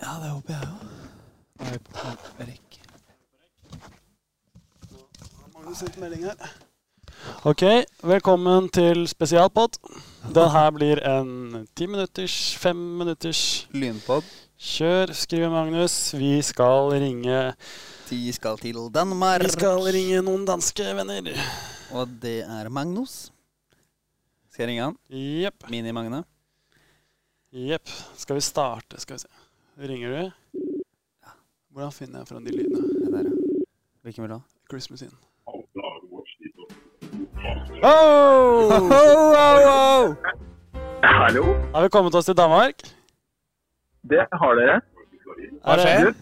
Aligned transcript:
Ja, 0.00 0.16
det 0.22 0.30
håper 0.32 0.54
jeg 0.54 0.64
òg. 0.64 0.84
Nå 1.60 1.66
er 1.68 1.74
vi 1.74 1.80
på 1.84 2.44
rekk. 2.48 2.76
Magnus 5.54 5.82
sendt 5.82 5.98
melding 6.00 6.22
her. 6.24 6.52
Ok, 7.44 7.62
velkommen 8.08 8.70
til 8.72 9.02
spesialpod. 9.10 9.76
Den 10.32 10.48
her 10.54 10.70
blir 10.72 11.02
en 11.04 11.66
ti 11.76 11.84
minutters, 11.86 12.36
fem 12.56 12.80
minutters 13.02 13.42
Lynpod. 13.76 14.24
kjør, 14.56 15.12
skriver 15.12 15.52
Magnus. 15.52 16.14
Vi 16.16 16.40
skal 16.42 16.94
ringe 16.96 17.52
De 18.08 18.32
skal 18.32 18.58
til 18.58 18.80
Danmark. 18.94 19.44
Vi 19.44 19.52
skal 19.52 19.84
ringe 19.84 20.22
noen 20.24 20.48
danske 20.48 20.88
venner. 20.96 21.28
Og 21.92 22.08
det 22.22 22.40
er 22.48 22.72
Magnus. 22.72 23.28
Skal 24.48 24.64
jeg 24.64 24.72
ringe 24.72 24.88
han? 24.88 24.98
Jepp. 25.12 25.68
Mini-Magne. 25.68 26.24
Jepp. 27.52 27.88
Skal 28.16 28.40
vi 28.40 28.48
starte? 28.48 29.00
Skal 29.00 29.20
vi 29.20 29.26
se. 29.26 29.39
Ringer 29.80 30.10
du? 30.10 30.30
Hvordan 31.72 31.92
finner 31.92 32.18
jeg 32.20 32.28
fram 32.28 32.44
de 32.44 32.52
lydene? 32.56 32.80
Det 33.04 33.12
der, 33.12 33.22
ja. 33.28 33.64
Hvilken 34.02 34.22
vil 34.22 34.30
du 34.30 34.34
ha? 34.34 34.40
Christmas 34.70 35.02
in. 35.02 35.12
Oh, 35.46 35.62
Oh! 37.82 38.72
oh, 38.72 39.60
oh. 39.72 40.16
Hallo, 41.02 41.44
Har 41.74 41.82
vi 41.82 41.88
kommet 41.88 42.14
oss 42.14 42.24
til 42.28 42.36
Danmark? 42.36 42.74
det 44.10 44.24
har 44.42 44.52
dere. 44.58 44.80
Hva 45.64 45.72
Er 45.72 45.76
det- 45.76 45.84
skjer? 45.86 46.14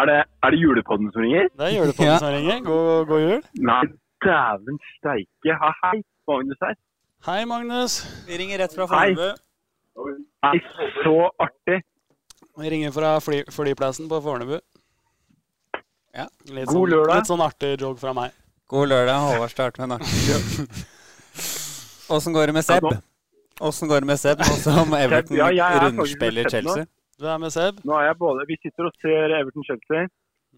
Er 0.00 0.04
det, 0.10 0.18
er 0.44 0.50
det 0.50 0.58
julepodden 0.60 1.12
som 1.12 1.22
ringer? 1.22 1.48
Det 1.58 1.64
er 1.68 1.74
julepodden 1.78 2.12
Ja. 2.12 2.18
som 2.18 2.28
ringer. 2.36 2.60
God, 2.64 3.06
god 3.06 3.20
jul. 3.20 3.42
Nei, 3.70 3.84
dæven 4.24 4.78
steike. 4.96 5.50
Ha, 5.62 5.68
hei, 5.84 6.02
Magnus 6.28 6.58
her. 6.64 6.74
Hei, 7.28 7.44
Magnus. 7.44 7.92
Vi 8.28 8.32
ringer 8.40 8.58
rett 8.62 8.74
fra 8.76 8.86
Fornebu. 8.92 9.28
Hei. 10.00 10.16
Hei, 10.44 10.58
så 11.04 11.16
artig. 11.46 11.78
Vi 12.60 12.70
ringer 12.70 12.92
fra 12.92 13.14
fly, 13.24 13.42
flyplassen 13.48 14.08
på 14.10 14.20
Fornebu. 14.24 14.58
Ja. 16.12 16.26
Litt 16.50 16.66
God 16.68 16.74
sånn, 16.74 16.90
lørdag. 16.92 17.20
Litt 17.20 17.30
sånn 17.30 17.42
artig 17.44 17.70
joke 17.80 18.00
fra 18.02 18.12
meg. 18.16 18.34
God 18.70 18.90
lørdag. 18.90 19.22
Håvard 19.26 19.52
starter 19.52 19.82
med 19.82 19.90
en 19.90 19.96
artig 19.98 20.86
Åssen 22.14 22.34
går 22.34 22.50
det 22.50 22.54
med 22.58 22.66
Seb? 22.66 22.86
Åssen 23.62 23.90
går 23.90 24.02
det 24.02 24.08
med 24.10 24.18
Seb 24.18 24.40
nå 24.42 24.56
som 24.58 24.94
Everton 24.98 25.38
Ja, 25.38 25.46
jeg 25.54 25.62
er 25.62 25.84
rundspiller 25.86 26.48
nå. 26.48 26.52
Chelsea? 26.52 26.86
Du 27.20 27.28
er 27.28 27.38
med 27.38 27.54
Seb. 27.54 27.78
Nå 27.86 27.94
er 28.00 28.08
jeg 28.08 28.18
både, 28.18 28.46
Vi 28.48 28.56
sitter 28.64 28.88
og 28.88 28.96
ser 29.02 29.36
Everton-Chelsea. 29.38 30.08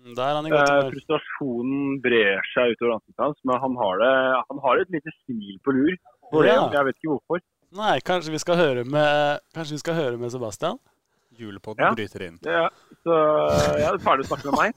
Mm, 0.02 0.14
Der 0.16 0.24
er 0.24 0.38
han 0.38 0.46
i 0.48 0.52
godt 0.52 0.70
Eh, 0.72 0.90
frustrasjonen 0.94 1.98
brer 2.02 2.40
seg 2.54 2.72
utover 2.74 2.96
ansiktet 2.96 3.22
hans, 3.26 3.38
men 3.46 3.60
han 3.62 3.76
har, 3.78 4.00
det, 4.02 4.12
han 4.48 4.62
har 4.64 4.80
et 4.82 4.94
lite 4.96 5.12
smil 5.22 5.58
på 5.62 5.74
lur. 5.76 5.92
Ja. 6.46 6.70
jeg 6.72 6.86
vet 6.88 6.96
ikke 6.96 7.12
hvorfor. 7.12 7.42
Nei, 7.76 7.98
kanskje 8.00 8.32
vi 8.32 8.40
skal 8.40 8.56
høre 8.56 8.84
med 8.88 9.40
vi 9.54 9.78
skal 9.80 9.94
høre 9.98 10.16
med 10.20 10.32
Sebastian? 10.32 10.80
Julepodden 11.38 11.84
Ja. 11.84 11.94
bryter 11.96 12.26
inn. 12.26 12.38
Ja, 12.44 12.68
så 13.04 13.16
jeg 13.78 13.88
er 13.88 13.98
ferdig 14.04 14.26
å 14.26 14.30
snakke 14.32 14.50
med 14.50 14.58
meg. 14.58 14.74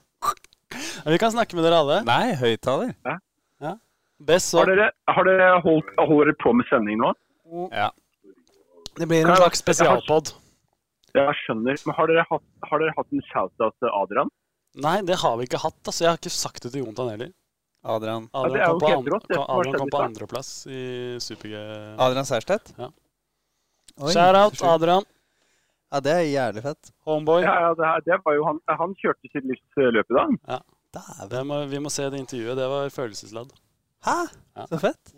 Ja, 1.04 1.10
vi 1.12 1.18
kan 1.18 1.30
snakke 1.30 1.54
med 1.54 1.64
dere 1.64 1.78
alle. 1.82 2.02
Nei, 2.04 2.34
høyttaler. 2.34 2.94
Best 4.18 4.48
så. 4.48 4.62
Har 4.62 4.70
dere, 4.72 4.90
har 5.12 5.26
dere 5.28 5.60
holdt, 5.60 5.90
holder 6.00 6.30
dere 6.30 6.38
på 6.40 6.52
med 6.56 6.64
sending 6.70 6.96
nå? 7.02 7.10
Ja. 7.68 7.90
Det 8.96 9.04
blir 9.10 9.26
en 9.26 9.36
slags 9.36 9.60
spesialpod. 9.60 10.32
Jeg 11.16 11.34
skjønner. 11.42 11.76
Men 11.84 11.94
har 11.98 12.08
dere 12.08 12.24
hatt, 12.30 12.44
har 12.70 12.80
dere 12.80 12.94
hatt 12.96 13.12
en 13.12 13.24
shout-out 13.28 13.76
til 13.76 13.92
Adrian? 13.92 14.30
Nei, 14.80 15.02
det 15.08 15.18
har 15.20 15.36
vi 15.36 15.44
ikke 15.48 15.60
hatt. 15.60 15.76
altså. 15.84 16.04
Jeg 16.04 16.10
har 16.14 16.20
ikke 16.20 16.32
sagt 16.32 16.62
det 16.64 16.72
til 16.72 16.84
Jontan 16.84 17.10
heller. 17.12 17.34
Adrian 17.86 18.24
Adrian 18.34 18.64
ja, 18.64 18.70
kom 18.72 19.04
på, 19.04 19.12
rått, 19.14 19.28
Adrian 19.30 19.76
kom 19.78 19.90
på 19.92 20.00
andreplass 20.02 20.48
i 20.66 20.80
Super-G. 21.22 21.60
Adrian 22.02 22.26
Særstedt? 22.26 22.72
Ja. 22.80 22.88
Shout-out. 24.00 24.62
Adrian. 24.72 25.04
Ja, 25.92 26.00
det 26.02 26.12
er 26.12 26.24
jævlig 26.26 26.62
fett. 26.64 26.90
Homeboy. 27.06 27.44
Ja, 27.46 27.54
ja, 27.68 27.74
det, 27.78 27.92
det 28.08 28.18
var 28.24 28.34
jo 28.34 28.46
han, 28.48 28.58
han 28.80 28.94
kjørte 28.98 29.30
sitt 29.30 29.46
livs 29.46 29.62
løp 29.78 30.10
i 30.10 30.18
dag. 30.18 30.34
Ja. 30.50 30.60
Det 31.30 31.42
må, 31.44 31.60
vi 31.68 31.78
må 31.82 31.90
se 31.92 32.08
det 32.10 32.18
intervjuet. 32.22 32.56
Det 32.58 32.66
var 32.72 32.90
følelsesladd. 32.94 33.50
Hæ? 34.06 34.16
Ja. 34.56 34.66
Så 34.70 34.80
fett. 34.80 35.12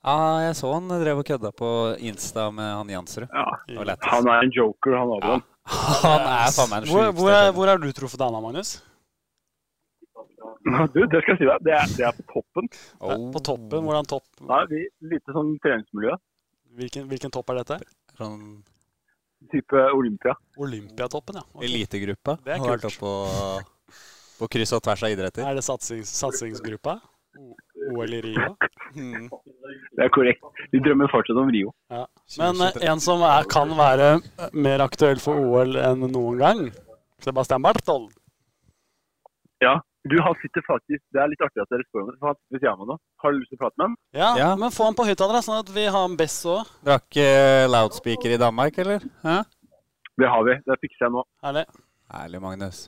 Ja, 0.00 0.16
jeg 0.46 0.56
så 0.56 0.70
han 0.72 0.88
drev 0.88 1.20
og 1.20 1.26
kødda 1.28 1.50
på 1.56 1.70
Insta 2.00 2.46
med 2.54 2.68
han 2.72 2.92
Jansrud. 2.92 3.28
Ja. 3.28 3.96
Han 4.12 4.30
er 4.32 4.46
en 4.46 4.52
joker, 4.54 4.96
han 4.96 5.16
Adrian. 5.18 5.42
Han 6.02 6.22
er 6.24 6.48
faen 6.50 6.70
meg 6.72 6.80
en 6.80 6.88
Hvor, 6.88 7.02
sjukeste. 7.04 7.20
hvor, 7.20 7.34
er, 7.36 7.50
hvor 7.54 7.68
har 7.70 7.78
du 7.78 7.90
truffet 7.94 8.22
Anna, 8.24 8.40
Magnus? 8.42 8.70
Du, 10.94 10.98
det 11.08 11.20
skal 11.22 11.34
jeg 11.36 11.38
si 11.40 11.46
deg. 11.48 11.62
Det 11.64 11.72
er, 11.76 11.92
det 11.96 12.06
er 12.08 12.16
på 12.16 12.24
toppen. 12.32 12.66
Oh. 12.98 13.28
På 13.32 13.42
toppen? 13.44 13.84
Hvordan 13.86 14.08
topp? 14.08 14.26
Nei, 14.48 14.60
vi 14.72 14.80
lite 15.12 15.36
sånn 15.36 15.54
treningsmiljø. 15.64 16.16
Hvilken, 16.80 17.06
hvilken 17.12 17.32
topp 17.34 17.52
er 17.52 17.60
dette? 17.62 17.78
Sånn 18.18 18.42
Type 19.48 19.84
Olympia. 19.96 20.34
Olympiatoppen, 20.60 21.40
ja. 21.40 21.44
Okay. 21.54 21.68
elitegruppa. 21.68 22.36
Det 22.44 22.52
er 22.54 22.58
Har 22.60 22.76
vært 22.76 22.84
kult. 22.88 22.98
på, 23.00 23.94
på 24.42 24.48
kryss 24.52 24.74
og 24.76 24.82
tvers 24.84 25.02
av 25.06 25.14
idretter. 25.14 25.46
Er 25.48 25.56
det 25.56 25.64
satsings, 25.64 26.12
satsingsgruppa? 26.20 26.98
OL 27.90 28.14
i 28.14 28.20
Rio? 28.20 28.52
Mm. 28.94 29.28
Det 29.96 30.04
er 30.04 30.10
korrekt. 30.12 30.44
Vi 30.72 30.80
drømmer 30.84 31.08
fortsatt 31.12 31.38
om 31.40 31.50
Rio. 31.50 31.72
Ja. 31.90 32.04
Men 32.38 32.60
eh, 32.66 32.78
en 32.90 33.00
som 33.00 33.22
er, 33.24 33.46
kan 33.50 33.70
være 33.78 34.18
mer 34.52 34.84
aktuell 34.84 35.22
for 35.22 35.38
OL 35.40 35.78
enn 35.80 36.04
noen 36.10 36.40
gang, 36.40 36.64
Sebastian 37.24 37.64
Barthold. 37.64 38.10
Ja. 39.64 39.78
Du, 40.08 40.16
han 40.24 40.32
sitter 40.40 40.62
faktisk 40.64 41.02
Det 41.12 41.20
er 41.20 41.28
litt 41.28 41.42
artig 41.44 41.60
at 41.60 41.68
dere 41.68 41.84
spør 41.84 42.00
om 42.06 42.08
det. 42.08 42.14
for 42.20 42.26
Han 42.30 42.36
sitter 42.38 42.54
ved 42.56 42.60
siden 42.62 42.72
av 42.72 42.78
meg 42.80 42.88
nå. 42.88 42.96
Har 43.20 43.32
du 43.34 43.38
lyst 43.40 43.50
til 43.52 43.58
å 43.58 43.62
prate 43.62 43.76
med 43.76 43.84
han? 43.86 43.96
Ja, 44.16 44.30
Ja. 44.38 44.50
men 44.56 44.70
få 44.72 44.84
han 44.88 44.94
på 44.96 45.04
høyttaler, 45.08 45.42
sånn 45.44 45.58
at 45.60 45.68
vi 45.74 45.84
har 45.84 45.98
han 46.06 46.16
best 46.16 46.46
òg. 46.48 46.62
Dere 46.84 46.96
har 46.96 47.02
ikke 47.04 47.28
loudspeaker 47.74 48.30
i 48.32 48.38
Danmark, 48.40 48.78
eller? 48.80 49.04
Hæ? 49.26 49.36
Det 50.20 50.28
har 50.32 50.42
vi. 50.48 50.54
Det 50.66 50.78
fikser 50.80 51.04
jeg 51.06 51.12
nå. 51.16 51.24
Herlig. 51.44 51.66
Herlig, 52.12 52.40
Magnus. 52.46 52.78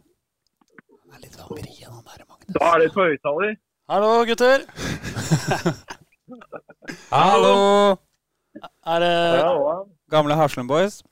Det 1.04 1.14
er 1.18 1.20
litt 1.26 1.36
vrien, 1.36 1.92
han 1.92 2.04
der, 2.08 2.24
Magnus. 2.32 2.54
Da 2.56 2.70
er 2.72 2.78
det 2.80 2.88
på 2.96 3.04
høyttaler. 3.04 3.52
Hallo, 3.92 4.10
gutter. 4.24 4.58
Hallo! 7.12 7.96
Er 8.86 8.98
det 9.04 9.14
Gamle 10.10 10.34
Haslum 10.36 10.66
Boys. 10.68 11.02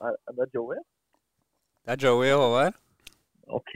er 0.00 0.16
det 0.36 0.48
Joey? 0.54 0.80
Det 1.84 1.92
er 1.92 2.06
Joey 2.08 2.32
og 2.32 2.40
Håvard. 2.42 2.74
OK. 3.48 3.74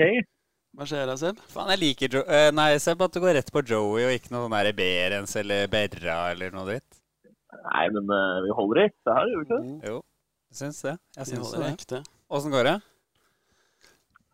Hva 0.76 0.84
skjer 0.84 1.06
da, 1.08 1.14
Seb? 1.16 1.38
Faen, 1.48 1.70
jeg 1.72 1.80
liker 1.80 2.18
jo 2.18 2.20
eh, 2.28 2.50
Nei, 2.52 2.74
Seb, 2.82 3.00
at 3.00 3.14
du 3.14 3.22
går 3.22 3.38
rett 3.38 3.52
på 3.52 3.62
Joey 3.64 4.04
og 4.04 4.12
ikke 4.12 4.34
noe 4.34 4.44
sånn 4.44 4.56
der 4.58 4.74
Berens 4.76 5.32
eller 5.40 5.70
Berra 5.72 6.18
eller 6.34 6.52
noe 6.52 6.66
dritt. 6.68 6.98
Nei, 7.56 7.86
men 7.94 8.10
uh, 8.12 8.42
vi 8.44 8.52
holder 8.58 8.82
i 8.82 8.90
det 8.92 9.14
her, 9.16 9.30
gjør 9.30 9.40
vi 9.40 9.46
ikke 9.46 9.60
det? 9.62 9.88
Jo, 9.88 9.96
jeg 10.52 10.58
syns 10.60 10.82
det. 10.84 10.94
Jeg 11.16 11.30
syns 11.30 11.54
det. 11.54 11.70
ekte. 11.70 12.02
Åssen 12.36 12.52
går 12.52 12.68
det? 12.68 12.76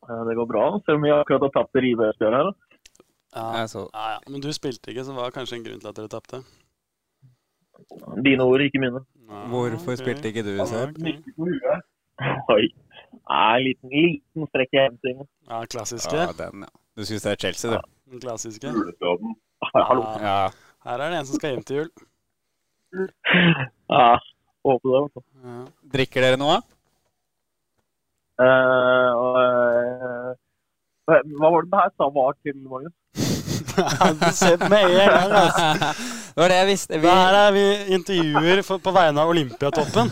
Eh, 0.08 0.22
Det 0.28 0.34
går 0.40 0.48
bra, 0.50 0.64
selv 0.82 0.98
om 0.98 1.06
vi 1.06 1.14
akkurat 1.14 1.46
har 1.46 1.54
tapt 1.54 1.78
riveoppgjøret 1.86 2.38
her. 2.40 2.50
da. 2.50 2.54
Ja. 3.36 3.66
Så 3.70 3.86
Ja, 3.94 4.08
ja. 4.16 4.18
Men 4.28 4.42
du 4.42 4.50
spilte 4.52 4.90
ikke, 4.90 5.04
så 5.06 5.14
var 5.14 5.30
det 5.30 5.38
kanskje 5.38 5.60
en 5.60 5.64
grunn 5.64 5.80
til 5.80 5.88
at 5.88 5.96
dere 5.96 6.10
tapte. 6.10 6.42
Dine 8.24 8.42
ord, 8.42 8.60
ikke 8.60 8.82
mine. 8.82 9.06
Ja, 9.28 9.46
Hvorfor 9.52 9.94
okay. 9.94 10.02
spilte 10.02 10.28
ikke 10.32 10.42
du, 10.42 10.56
Seb? 10.66 10.98
Ok. 10.98 12.50
Oi. 12.56 12.66
Nei, 13.30 13.56
en 13.56 13.62
liten, 13.64 13.88
liten 13.92 14.46
strekk 14.50 14.72
i 14.74 14.76
hentingen. 14.82 15.26
Ja, 15.48 15.56
klassiske. 15.70 16.16
Ja, 16.16 16.32
den, 16.38 16.54
ja. 16.66 16.70
Du 16.96 17.00
syns 17.08 17.22
det 17.24 17.30
er 17.32 17.36
Chelsea, 17.46 17.66
du? 17.70 17.76
Den 18.12 18.20
klassiske. 18.20 18.68
Hallo. 19.88 20.02
Ja. 20.02 20.08
Ja. 20.26 20.48
Her 20.84 20.96
er 20.98 21.06
det 21.12 21.18
en 21.20 21.26
som 21.28 21.36
skal 21.38 21.50
hjem 21.54 21.66
til 21.68 21.76
jul. 21.82 21.90
Ja, 23.92 24.16
håper 24.64 24.86
det. 24.88 24.98
Også. 25.04 25.20
Ja. 25.44 25.54
Drikker 25.94 26.20
dere 26.24 26.38
noe? 26.40 26.56
Uh, 28.40 29.08
eh, 29.42 30.30
hva 31.06 31.48
var 31.52 31.60
det 31.66 31.70
det 31.72 31.80
her 31.82 31.90
sa 32.00 32.04
var 32.14 32.30
til, 32.40 32.56
Magnus? 32.64 32.96
Det 36.32 36.40
var 36.40 36.48
det 36.48 36.56
jeg 36.56 36.66
visste. 36.66 36.98
Vi, 37.00 37.08
Her 37.08 37.34
er 37.36 37.52
vi 37.52 37.64
intervjuer 37.94 38.62
for, 38.64 38.78
på 38.80 38.90
vegne 38.92 39.20
av 39.20 39.28
Olympiatoppen. 39.32 40.10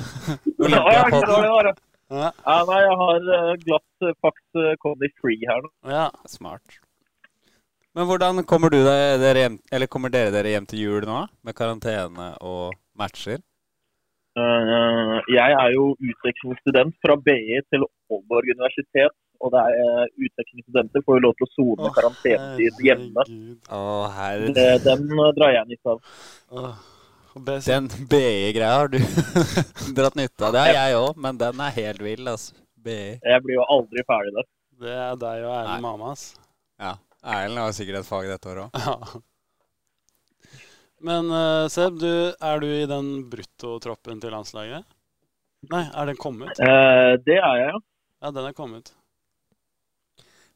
Olympiapodden. 0.61 1.77
Ja, 2.11 2.31
ja, 2.43 2.55
nei, 2.67 2.79
jeg 2.83 2.97
har 3.01 3.27
uh, 3.31 3.51
glatt 3.63 4.07
uh, 4.07 4.15
Pax 4.25 4.41
uh, 4.59 4.73
Conny 4.83 5.11
Free 5.21 5.45
her 5.47 5.61
nå. 5.63 5.71
ja. 5.87 6.09
Smart. 6.27 6.81
Men 7.95 8.07
hvordan 8.07 8.45
kommer, 8.47 8.71
du 8.71 8.79
dere 8.87 9.41
hjem, 9.45 9.57
eller 9.75 9.89
kommer 9.91 10.13
dere 10.15 10.31
dere 10.35 10.53
hjem 10.53 10.67
til 10.71 10.79
jul 10.85 11.07
nå? 11.07 11.25
Med 11.47 11.57
karantene 11.59 12.29
og 12.47 12.77
matcher? 12.99 13.41
Uh, 14.39 15.19
jeg 15.27 15.57
er 15.59 15.73
jo 15.75 15.89
utvekslingsstudent 15.99 16.95
fra 17.03 17.17
BI 17.19 17.59
til 17.71 17.83
Aalborg 17.87 18.53
universitet. 18.55 19.15
Og 19.41 19.51
det 19.55 19.61
er 19.73 20.05
uh, 20.05 20.07
utvekslingsstudenter 20.21 21.03
får 21.07 21.19
jo 21.19 21.25
lov 21.27 21.35
til 21.39 21.47
å 21.49 21.53
sone 21.57 21.89
Åh, 21.89 21.95
karantenetid 21.97 22.81
hjemme. 22.85 23.25
herregud. 23.27 23.69
Å, 23.75 23.83
herre 24.19 24.79
den 24.87 25.07
drar 25.39 25.55
jeg 25.57 25.71
nytte 25.73 25.95
av. 25.97 26.03
Best- 26.55 26.97
Den 27.35 27.87
BI-greia 28.11 28.73
har 28.73 28.89
du 28.89 28.99
dratt 29.97 30.17
nytte 30.19 30.47
av. 30.47 30.55
Det 30.55 30.63
har 30.65 30.73
jeg 30.75 30.99
òg, 30.99 31.19
men 31.23 31.39
den 31.39 31.63
er 31.63 31.75
helt 31.77 32.03
vill, 32.03 32.27
altså. 32.27 32.57
BI. 32.81 33.21
Jeg 33.23 33.43
blir 33.45 33.59
jo 33.59 33.65
aldri 33.71 34.03
ferdig 34.09 34.33
der. 34.35 34.47
Det 34.81 34.93
er 34.97 35.19
deg 35.21 35.43
og 35.45 35.51
Nei. 35.53 35.59
Erlend 35.61 35.85
mamma, 35.85 36.13
ass. 36.15 36.31
Ja. 36.81 36.95
Erlend 37.21 37.61
har 37.61 37.75
sikkert 37.77 38.01
et 38.01 38.09
fag 38.09 38.31
dette 38.31 38.49
året 38.51 38.65
òg. 38.67 38.81
Ja. 38.81 39.21
Men 41.01 41.31
uh, 41.33 41.69
Seb, 41.73 42.01
du, 42.01 42.11
er 42.33 42.61
du 42.61 42.67
i 42.69 42.89
den 42.89 43.13
bruttotroppen 43.33 44.21
til 44.21 44.35
landslaget? 44.35 44.89
Nei, 45.71 45.85
er 45.93 46.11
den 46.11 46.19
kommet? 46.21 46.57
Uh, 46.61 47.17
det 47.25 47.39
er 47.39 47.61
jeg, 47.61 47.71
ja. 47.71 47.83
Ja, 48.21 48.33
den 48.37 48.49
er 48.49 48.57
kommet. 48.57 48.93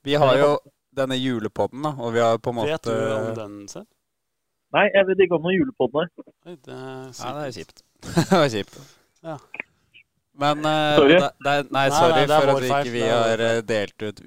Vi 0.05 0.17
har 0.20 0.37
jo 0.37 0.50
denne 0.94 1.17
julepodden, 1.17 1.85
da, 1.85 1.94
og 1.97 2.12
vi 2.17 2.20
har 2.25 2.41
på 2.41 2.53
en 2.53 2.59
måte 2.61 2.75
Vet 2.75 2.88
du 2.88 3.15
om 3.15 3.31
den, 3.38 3.61
Seb? 3.73 3.88
Nei, 4.75 4.87
jeg 4.94 5.05
vet 5.09 5.19
ikke 5.26 5.37
om 5.38 5.43
noen 5.47 5.55
julepod, 5.59 5.91
nei. 5.94 6.06
Oi, 6.50 6.55
det 6.67 6.75
er 6.75 6.79
Ja, 7.15 7.29
det 7.37 7.43
er 7.47 7.53
kjipt. 7.59 7.79
det 8.17 8.38
var 8.41 8.49
kjipt. 8.50 8.75
Ja. 9.25 9.37
Men 10.43 10.56
eh, 10.67 10.97
Sorry. 10.99 11.15
det, 11.15 11.19
det 11.47 11.50
er, 11.53 11.62
nei, 11.71 11.79
Nei, 11.79 11.87
sorry 11.94 12.12
nei, 12.17 12.25
det 12.26 12.35
er 12.35 12.41
for 12.43 12.50
vår 12.50 12.56
at 12.56 12.62
vi 12.65 12.69
feil. 12.73 12.82
ikke 12.82 12.97
vi 12.97 13.05
har 13.06 13.38
eh, 13.47 13.61
delt 13.69 13.99
ut 14.03 14.19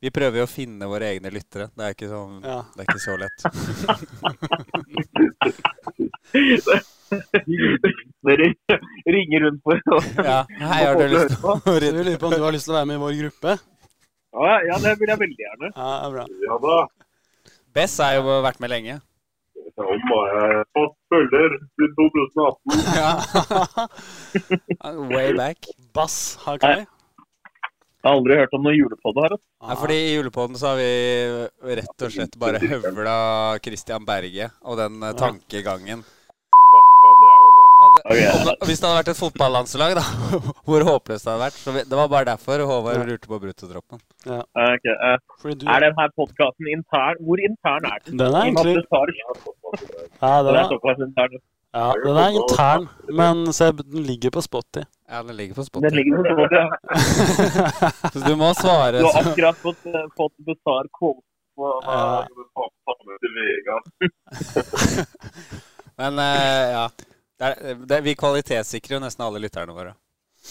Vi 0.00 0.08
prøver 0.16 0.36
jo 0.40 0.44
å 0.46 0.48
finne 0.48 0.86
våre 0.88 1.04
egne 1.12 1.28
lyttere. 1.34 1.66
Det 1.76 1.84
er 1.84 1.92
ikke, 1.92 2.08
sånn, 2.08 2.40
Ja. 2.48 2.62
det 2.72 2.80
er 2.80 2.86
ikke 2.88 3.04
så 3.04 3.12
lett. 3.20 3.36
Dere 8.24 8.46
ringer 9.10 9.40
rundt 9.46 9.62
for 9.66 9.76
å 9.92 9.94
Ja, 10.30 10.38
Hei, 10.60 10.80
har 10.86 10.94
du 10.96 11.04
lyst 11.12 11.34
til 11.34 11.44
å 11.44 11.46
Så 11.64 11.70
vi 11.76 11.80
lurer 11.92 12.16
på 12.22 12.26
om 12.30 12.34
du 12.36 12.42
har 12.46 12.54
lyst 12.56 12.66
til 12.68 12.74
å 12.74 12.78
være 12.80 12.88
med 12.90 12.96
i 12.98 13.02
vår 13.04 13.14
gruppe? 13.24 13.50
Ja, 14.30 14.52
ja, 14.68 14.74
det 14.84 14.90
vil 15.00 15.10
jeg 15.10 15.18
veldig 15.24 15.42
gjerne. 15.44 15.68
Ja, 15.74 15.86
det 15.90 16.06
er 16.06 16.10
bra. 16.14 16.24
Ja 16.46 16.54
da. 16.64 16.74
Bess 17.74 17.94
har 18.02 18.12
jo 18.20 18.24
vært 18.44 18.60
med 18.62 18.70
lenge. 18.70 18.94
Om 19.80 20.02
fått 20.76 20.96
følger 21.12 21.56
siden 21.78 21.94
2018. 21.98 22.80
Ja. 23.00 23.12
Way 25.14 25.34
back. 25.38 25.70
Bass 25.94 26.38
har 26.44 26.60
Kai. 26.62 26.84
Jeg 28.00 28.08
har 28.08 28.16
aldri 28.16 28.36
hørt 28.38 28.54
om 28.56 28.62
noen 28.64 28.78
julepod 28.78 29.18
her. 29.20 29.34
Nei, 29.60 29.74
fordi 29.76 29.96
I 30.06 30.12
julepodden 30.14 30.56
så 30.56 30.70
har 30.70 30.78
vi 30.80 31.74
rett 31.80 32.04
og 32.06 32.14
slett 32.14 32.38
bare 32.40 32.62
høvla 32.64 33.16
Christian 33.60 34.06
Berge 34.08 34.48
og 34.64 34.80
den 34.80 35.04
tankegangen. 35.20 36.04
Hadde, 38.00 38.24
Ok. 38.26 38.40
om 38.40 38.46
det, 38.48 38.54
hvis 38.68 38.80
det 38.80 38.88
hadde 38.88 38.98
vært 39.00 39.12
et 39.12 39.20
fotballandslag, 39.20 39.94
da, 39.98 40.04
hvor 40.68 40.86
håpløst 40.88 41.26
det 41.26 41.32
hadde 41.32 41.44
vært. 41.44 41.60
Så 41.60 41.74
vi, 41.76 41.84
det 41.90 42.00
var 42.00 42.10
bare 42.14 42.28
derfor 42.30 42.64
Håvard 42.70 43.06
lurte 43.08 43.30
på 43.30 43.40
bruttotroppen. 43.44 44.02
Ja. 44.26 44.40
Okay. 44.64 44.96
Er 44.96 45.16
den 45.44 45.60
du 45.60 45.64
Er 45.68 45.86
denne 45.86 46.08
podkasten 46.16 46.72
intern? 46.74 47.22
Hvor 47.26 47.38
intern 47.46 47.88
er 47.92 48.02
den? 48.04 48.18
Den 48.20 48.34
er 48.34 48.50
egentlig 48.50 48.76
Ja, 50.20 50.34
den 50.44 50.54
er 50.56 51.40
ja, 51.70 51.92
den 52.02 52.16
er 52.18 52.34
intern, 52.34 52.88
men 53.14 53.52
Seb, 53.54 53.78
den 53.86 54.02
ligger 54.02 54.32
på 54.34 54.42
Spotty. 54.42 54.82
Ja, 55.06 55.22
den 55.22 55.36
ligger 55.38 55.54
på 55.54 55.62
Spotty. 55.62 55.86
Den 55.86 55.94
ligger 56.00 56.16
på 56.18 56.24
Spotty, 56.34 56.56
ja. 56.58 56.68
Så 58.14 58.22
du 58.26 58.34
må 58.40 58.48
svare. 58.58 58.98
Du 58.98 59.06
har 59.06 59.22
akkurat 59.22 59.60
fått, 59.62 59.86
eh, 59.86 60.08
fått 60.18 60.34
besar 60.48 60.90
kål. 60.98 61.20
Ja. 61.86 62.24
Men 66.00 66.18
eh, 66.18 66.70
ja. 66.74 66.88
Det 67.40 67.48
er, 67.48 67.78
det, 67.88 67.98
vi 68.04 68.12
kvalitetssikrer 68.20 68.98
jo 68.98 69.00
nesten 69.00 69.24
alle 69.24 69.40
lytterne 69.40 69.72
våre. 69.72 69.94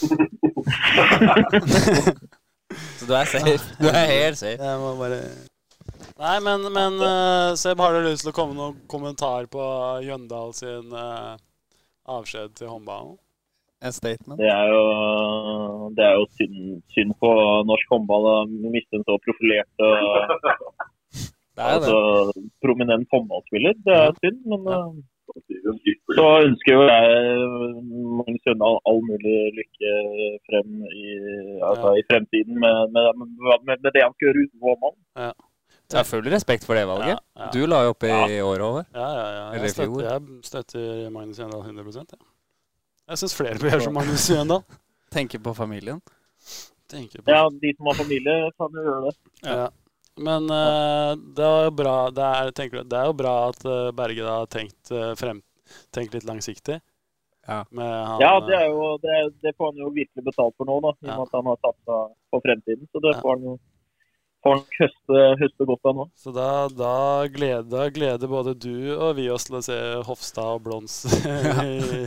Så 2.98 3.06
du 3.06 3.14
er 3.14 3.30
safe. 3.30 3.62
Du 3.78 3.86
er 3.90 4.06
helt 4.10 4.38
safe. 4.40 4.58
Jeg 4.58 4.80
må 4.82 4.96
bare 4.98 5.20
Nei, 6.20 6.36
men, 6.44 6.66
men 6.74 6.98
uh, 7.00 7.54
Seb, 7.56 7.80
har 7.80 7.94
du 7.94 8.02
lyst 8.04 8.26
til 8.26 8.32
å 8.32 8.36
komme 8.36 8.52
med 8.52 8.60
noen 8.60 8.80
kommentar 8.90 9.46
på 9.52 9.62
Jøndal 10.04 10.50
sin 10.56 10.90
uh, 10.92 11.38
avskjed 12.10 12.58
til 12.58 12.68
håndballen? 12.72 13.14
En 13.80 13.94
statement. 13.96 14.36
Det 14.42 14.50
er 14.50 14.66
jo, 14.68 14.82
det 15.96 16.04
er 16.04 16.18
jo 16.18 16.26
synd, 16.36 16.58
synd 16.92 17.14
på 17.22 17.30
norsk 17.70 17.94
håndball 17.94 18.28
å 18.28 18.34
miste 18.50 18.98
en 18.98 19.06
så 19.06 19.16
profilert 19.24 19.86
og 19.86 19.94
er 21.56 21.78
altså, 21.78 21.96
prominent 22.60 23.08
håndballspiller. 23.14 23.78
Det 23.86 23.96
er 23.96 24.12
synd, 24.18 24.42
men 24.50 24.68
Ja. 24.74 24.82
Så 26.16 26.26
ønsker 26.46 26.74
jo 26.74 26.82
jeg 26.88 27.20
Magnus 28.20 28.48
Jøndal 28.48 28.80
all 28.90 29.00
mulig 29.06 29.36
lykke 29.58 29.92
frem 30.48 30.74
i, 30.88 31.04
altså, 31.68 31.94
i 32.00 32.04
fremtiden 32.10 32.58
med, 32.64 32.96
med, 32.96 33.22
med, 33.22 33.70
med 33.70 33.90
det 33.94 34.02
han 34.04 34.16
skal 34.16 34.28
gjøre 34.28 34.44
uten 34.46 34.66
vår 34.66 34.82
mann. 34.84 34.98
Jeg 35.90 35.98
har 35.98 36.06
full 36.06 36.26
respekt 36.30 36.66
for 36.66 36.78
det 36.78 36.84
valget. 36.86 37.16
Ja, 37.16 37.44
ja. 37.44 37.48
Du 37.54 37.64
la 37.66 37.82
jo 37.86 37.94
opp 37.96 38.04
i 38.06 38.12
år, 38.14 38.62
over. 38.62 38.84
Ja, 38.94 39.08
ja, 39.08 39.24
ja. 39.38 39.46
Eller 39.56 39.66
Jeg 39.66 39.72
i 39.72 39.78
fjor. 39.78 39.96
støtter, 39.96 40.04
jeg 40.06 40.50
støtter 40.50 41.10
Magnus 41.10 41.40
Jøndal 41.42 41.64
100 41.66 42.04
ja. 42.14 42.20
Jeg 43.10 43.22
syns 43.24 43.34
flere 43.34 43.58
bør 43.58 43.74
gjøre 43.74 43.86
som 43.88 43.98
Magnus 43.98 44.30
Jøndal. 44.30 44.62
Tenker 45.10 45.42
på 45.42 45.54
familien. 45.58 45.98
Tenker 46.90 47.22
på 47.22 47.34
Ja, 47.34 47.48
de 47.50 47.74
som 47.76 47.90
har 47.90 47.98
familie, 47.98 48.36
kan 48.58 48.78
jo 48.78 48.86
gjøre 48.86 49.08
det. 49.08 49.14
Ja. 49.50 49.68
Men 50.20 50.50
uh, 50.50 51.16
det 51.36 51.46
er 51.46 51.66
jo 51.66 51.74
bra 51.74 51.94
det 52.14 52.24
er, 52.28 52.50
du, 52.54 52.80
det 52.82 52.98
er 52.98 53.06
jo 53.08 53.14
bra 53.16 53.34
at 53.48 53.62
eh, 53.64 53.92
Berge 53.96 54.24
da 54.26 54.34
har 54.42 54.50
tenkt, 54.52 54.90
uh, 54.92 55.12
frem, 55.18 55.40
tenkt 55.92 56.14
litt 56.14 56.24
langsiktig. 56.28 56.80
Ja. 57.48 57.64
Med 57.70 57.88
han, 58.06 58.20
Ja, 58.20 58.40
det, 58.40 58.54
er 58.54 58.66
jo, 58.68 58.96
det, 59.02 59.32
det 59.42 59.54
får 59.56 59.72
han 59.72 59.80
jo 59.80 59.88
virkelig 59.90 60.24
betalt 60.24 60.54
for 60.56 60.64
nå, 60.68 60.80
da, 60.84 60.88
i 61.00 61.06
og 61.06 61.08
Ja. 61.08 61.16
med 61.16 61.26
at 61.26 61.32
han 61.38 61.46
har 61.50 61.56
satsa 61.64 61.96
på 62.32 62.40
fremtiden. 62.44 62.88
Så 62.92 63.00
det 63.00 63.14
Ja. 63.16 63.20
får 63.22 63.30
han 63.36 63.42
jo 63.48 63.58
får 64.42 64.54
han 64.56 64.64
høste, 64.80 65.16
høste 65.40 65.66
godt 65.68 65.84
av 65.84 65.94
nå. 65.96 66.04
Så 66.16 66.32
da, 66.32 66.68
da 66.68 67.26
gleder, 67.28 67.90
gleder 67.92 68.28
både 68.28 68.54
du 68.56 68.96
og 68.96 69.16
vi 69.16 69.28
oss 69.30 69.44
til 69.44 69.56
å 69.58 69.62
se 69.62 69.76
Hofstad 70.06 70.54
og 70.54 70.62
Blons 70.64 71.04
i 71.64 72.06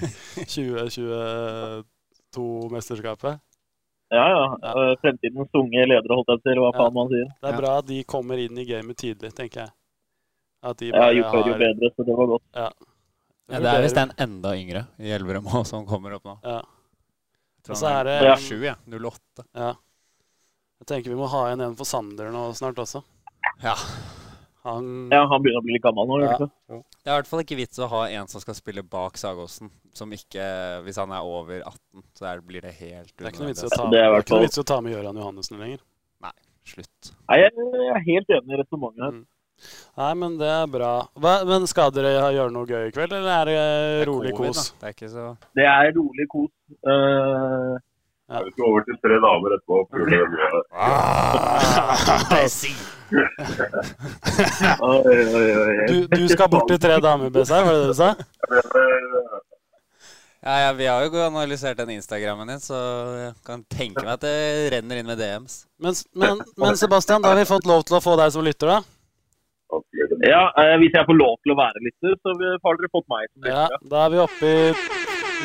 2022-mesterskapet. 2.34 3.40
Ja, 4.14 4.30
ja. 4.30 4.58
Ja. 4.62 4.72
Eh, 4.92 4.96
Fremtidens 5.02 5.50
unge 5.58 5.86
ledere, 5.90 6.14
holdt 6.18 6.30
jeg 6.30 6.52
eller 6.54 6.62
hva 6.68 6.72
Ja. 6.74 6.78
faen 6.84 6.94
man 6.94 7.10
sier. 7.10 7.28
Det 7.42 7.50
er 7.54 7.58
bra 7.62 7.78
at 7.80 7.88
de 7.88 8.04
kommer 8.04 8.38
inn 8.38 8.58
i 8.58 8.66
gamet 8.66 8.98
tidlig, 8.98 9.34
tenker 9.34 9.62
jeg. 9.66 9.72
At 10.64 10.78
de 10.78 10.86
Ja, 10.88 10.92
bare 11.00 11.16
jo 11.16 11.24
før 11.24 11.48
jo 11.48 11.54
bedre, 11.60 11.90
så 11.96 12.06
det 12.06 12.16
var 12.18 12.28
godt. 12.28 12.44
Ja, 12.56 12.70
det 13.50 13.70
er 13.74 13.82
visst 13.84 13.98
en 14.00 14.14
enda 14.18 14.54
yngre 14.56 14.86
i 15.00 15.12
Elverum 15.16 15.46
òg 15.52 15.66
som 15.68 15.86
kommer 15.86 16.16
opp 16.18 16.24
nå. 16.28 16.38
Ja. 16.44 16.62
Og 17.70 17.78
så 17.80 17.88
er 17.90 18.04
det- 18.04 18.22
er 18.24 18.36
07, 18.38 18.64
ja. 18.64 18.76
08. 18.88 19.46
Ja. 19.56 19.74
Jeg 20.84 20.88
tenker 20.88 21.10
vi 21.14 21.16
må 21.20 21.28
ha 21.32 21.46
igjen 21.48 21.62
en 21.64 21.76
for 21.80 21.86
Sander 21.88 22.32
nå 22.32 22.50
snart 22.56 22.76
også. 22.76 23.04
Ja. 23.64 23.76
Han 24.64 25.10
Ja, 25.12 25.26
han 25.28 25.42
begynner 25.44 25.60
å 25.60 25.64
bli 25.64 25.74
litt 25.76 25.84
gammel 25.84 26.08
nå. 26.08 26.22
Ja. 26.24 26.38
Det 26.40 27.08
er 27.08 27.12
i 27.12 27.22
hvert 27.22 27.28
fall 27.28 27.42
ikke 27.44 27.58
vits 27.60 27.80
å 27.84 27.88
ha 27.92 28.06
en 28.08 28.28
som 28.32 28.40
skal 28.40 28.56
spille 28.56 28.84
bak 28.84 29.18
Sagåsen, 29.20 29.70
som 29.94 30.10
ikke 30.16 30.44
Hvis 30.86 30.96
han 30.98 31.12
er 31.12 31.20
over 31.22 31.60
18, 31.62 32.04
så 32.16 32.30
er, 32.32 32.40
blir 32.42 32.62
det 32.64 32.74
helt 32.80 33.12
Det 33.18 33.26
er 33.28 33.32
ikke 33.32 33.44
noe 33.44 33.52
vits 33.52 33.64
i 33.64 33.68
å 33.68 33.70
unødvendig. 33.70 33.76
ta, 33.76 33.90
Det 33.92 34.00
det 34.00 34.06
i 34.08 34.14
hvert 34.14 34.24
ikke 34.24 34.36
noe 34.38 34.46
vits 34.48 34.58
i 34.58 34.62
å 34.62 34.68
ta 34.72 34.78
med 34.82 34.94
Gøran 34.96 35.20
Johannessen 35.20 35.60
lenger. 35.60 35.80
Nei, 36.24 36.32
Slutt. 36.64 37.12
Nei, 37.28 37.38
jeg 37.44 37.52
jeg 37.60 37.92
er 37.92 38.04
helt 38.08 38.28
enig 38.38 38.54
i 38.56 38.62
resonnementet 38.64 39.04
her. 39.04 39.12
Mm. 39.12 39.26
Nei, 39.98 40.12
men 40.18 40.38
det 40.40 40.48
er 40.50 40.68
bra. 40.74 40.92
Hva, 41.22 41.34
men 41.46 41.68
skal 41.70 41.92
dere 41.94 42.16
gjøre 42.34 42.52
noe 42.56 42.66
gøy 42.70 42.88
i 42.90 42.94
kveld, 42.96 43.14
eller 43.14 43.34
er 43.40 43.46
det 43.46 43.56
Det 43.56 44.02
er 44.04 44.08
rolig 44.10 44.32
covid, 44.38 44.54
kos? 44.56 44.70
da. 44.72 44.78
Det 44.80 44.86
er 44.90 44.94
ikke 44.98 45.12
så 45.14 45.26
Det 45.60 45.66
er 45.70 45.92
rolig 46.00 46.28
kos. 46.34 46.52
Eh, 46.94 47.74
Vi 48.34 48.52
skal 48.56 48.66
over 48.66 48.82
til 48.88 48.98
tre 49.04 49.16
damer 49.22 49.50
etterpå 49.58 49.76
og 49.84 49.88
pule 49.94 50.18
oi, 54.90 55.48
oi. 55.54 55.88
Du, 55.90 55.98
du 56.16 56.28
skal 56.32 56.50
bort 56.50 56.68
til 56.72 56.80
tre 56.82 56.96
damer, 57.04 57.30
Bessar, 57.34 57.66
var 57.68 57.74
det 57.76 57.82
det 57.84 57.90
du 57.92 57.98
sa? 58.00 58.10
ja, 60.44 60.56
ja, 60.66 60.72
Vi 60.78 60.86
har 60.90 61.04
jo 61.06 61.22
analysert 61.28 61.78
den 61.78 61.94
Instagrammen 61.98 62.48
din, 62.50 62.60
så 62.64 62.80
jeg 63.20 63.34
kan 63.46 63.64
tenke 63.70 64.04
meg 64.04 64.16
at 64.18 64.26
det 64.26 64.36
renner 64.74 65.00
inn 65.04 65.08
med 65.12 65.18
DMs. 65.22 65.62
Men, 65.80 65.94
men, 66.18 66.42
men 66.60 66.80
Sebastian, 66.80 67.22
da 67.24 67.32
har 67.34 67.40
vi 67.44 67.46
fått 67.50 67.68
lov 67.70 67.86
til 67.88 68.00
å 68.00 68.04
få 68.04 68.18
deg 68.20 68.34
som 68.36 68.44
lytter, 68.46 68.68
da. 68.78 68.82
Ja, 70.24 70.42
eh, 70.62 70.76
Hvis 70.82 70.94
jeg 70.98 71.06
får 71.08 71.18
lov 71.18 71.36
til 71.44 71.54
å 71.54 71.58
være 71.60 71.82
lytter, 71.86 72.16
så 72.22 72.34
har 72.38 72.78
dere 72.80 72.90
fått 72.94 73.08
meg 73.14 73.28
som 73.34 73.48
Ja. 73.50 73.68
Da 73.90 74.06
er 74.06 74.10
vi 74.14 74.18
oppe 74.24 74.46
i 74.46 74.74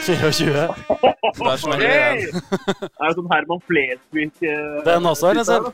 24. 0.04 0.68
Det 1.38 1.58
smeller 1.62 1.78
vi 1.78 1.86
den. 1.88 2.42
Er 3.00 3.04
det 3.08 3.14
sånn 3.18 3.30
Herman 3.32 3.60
Flesvig 3.66 4.30
eh, 4.46 4.82
Den 4.86 5.08
også, 5.10 5.32
eller? 5.32 5.72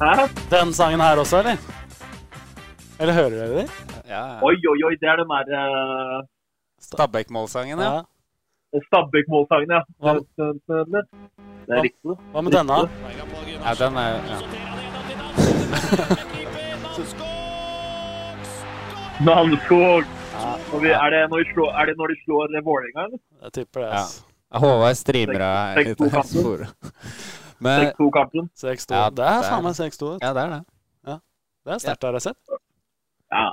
Hæ? 0.00 0.26
Den 0.50 0.72
sangen 0.74 1.00
her 1.04 1.16
også, 1.22 1.42
eller? 1.44 1.56
Eller 3.00 3.12
hører 3.12 3.36
dere 3.40 3.54
det? 3.62 3.66
Ja, 4.08 4.22
ja. 4.34 4.40
Oi, 4.46 4.54
oi, 4.70 4.78
oi, 4.88 4.94
det 5.00 5.08
er 5.10 5.16
den 5.22 5.30
der 5.30 5.46
uh, 5.54 6.20
Stabæk-målsangen, 6.84 7.78
ja. 7.80 7.92
Ja. 8.74 8.82
Stabæk-målsangen, 8.88 9.70
ja. 9.70 9.82
Hva- 10.02 10.20
Det 11.64 11.78
er 11.78 11.82
riktig. 11.82 12.16
Hva 12.32 12.40
med 12.44 12.52
denne? 12.52 12.78
ja 13.64 13.74
den 13.80 13.96
er 13.96 14.10
ja. 14.30 14.38
Namskog. 19.22 20.04
Ja, 20.34 20.58
ja. 20.82 21.06
er, 21.06 21.10
det 21.14 21.24
når 21.30 21.44
de 21.44 21.50
slår, 21.54 21.72
er 21.72 21.86
det 21.86 21.96
når 21.96 22.10
de 22.10 22.16
slår 22.24 22.54
Vålerenga, 22.66 23.04
eller? 23.06 23.20
jeg 23.42 23.52
tipper 23.60 23.84
det. 23.84 23.90
Ja. 23.90 24.02
ass. 24.02 24.24
Håvard 24.54 24.96
streamer 24.98 25.42
av 25.46 25.94
to 25.98 26.08
spor. 26.26 26.64
Men 27.64 27.90
6-2-kampen. 27.94 28.48
6-2. 28.58 28.94
Ja, 28.94 29.10
det 29.10 29.26
er 29.26 29.44
faen 29.46 29.64
meg 29.64 29.76
6-2. 29.78 30.16
Ja, 30.22 30.32
det 30.34 30.42
er 30.42 30.54
det. 30.56 30.62
Det 31.64 31.72
er 31.72 31.80
sterkt, 31.80 32.04
har 32.04 32.18
jeg 32.18 32.26
sett. 32.26 32.56
Ja. 33.32 33.44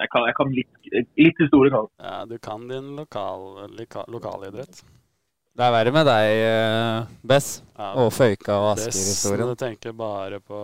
Jeg 0.00 0.08
kan, 0.08 0.24
jeg 0.24 0.34
kan 0.38 0.52
litt, 0.56 0.86
litt 1.20 1.40
historie, 1.42 1.68
kan. 1.74 1.90
Ja, 2.00 2.22
du 2.24 2.38
kan 2.40 2.62
din 2.70 2.94
lokal, 2.96 3.66
loka, 3.76 4.06
lokalidrett. 4.08 4.80
Det 5.58 5.66
er 5.66 5.74
verre 5.74 5.92
med 5.92 6.06
deg, 6.08 6.28
eh, 6.46 7.10
Bess, 7.26 7.48
Ja, 7.76 7.90
og 8.00 8.08
Føyka 8.16 8.54
og 8.54 8.68
Asker-historien. 8.78 9.50
Bess, 9.50 9.58
Du 9.58 9.64
tenker 9.66 9.92
bare 9.92 10.38
på 10.40 10.60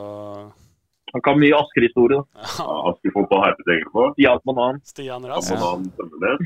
Han 1.16 1.22
kan 1.24 1.38
mye 1.40 1.54
Asker-historie. 1.56 2.18
ja, 2.36 2.64
Asker 2.90 3.12
fotball 3.14 3.40
her 3.46 3.54
til 3.56 3.64
tenker 3.70 3.90
på. 3.94 4.02
Stian 4.18 4.54
man. 4.58 4.80
Stian 4.84 5.24
Rask. 5.30 5.48
Ja. 5.54 5.56
Banan 5.62 5.86
Tømmernes. 5.96 6.42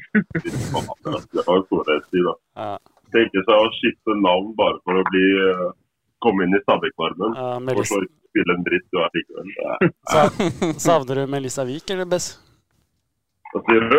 Det 1.35 1.43
var 1.49 1.65
storhetstid, 1.67 2.23
da. 2.29 2.35
Ja. 2.61 2.69
Tenke 3.11 3.43
seg 3.43 3.57
å 3.57 3.71
skifte 3.75 4.15
navn 4.23 4.53
bare 4.61 4.79
for 4.87 5.01
å 5.01 5.03
bli 5.11 5.25
eh, 5.43 5.65
komme 6.23 6.47
inn 6.47 6.55
i 6.55 6.61
Stabæk-varmen. 6.63 7.35
Ja, 7.35 7.57
Og 7.75 7.83
så 7.91 7.99
ikke 8.05 8.31
spille 8.31 8.55
en 8.55 8.63
dritt 8.69 8.87
du 8.95 9.01
er 9.03 9.11
likevel. 9.19 9.51
Er- 10.21 10.79
savner 10.87 11.23
du 11.25 11.27
Melissa 11.35 11.65
Wiik, 11.67 11.91
eller 11.91 12.07
Bess? 12.13 12.29
Hva 13.51 13.65
sier 13.67 13.89
du? 13.91 13.99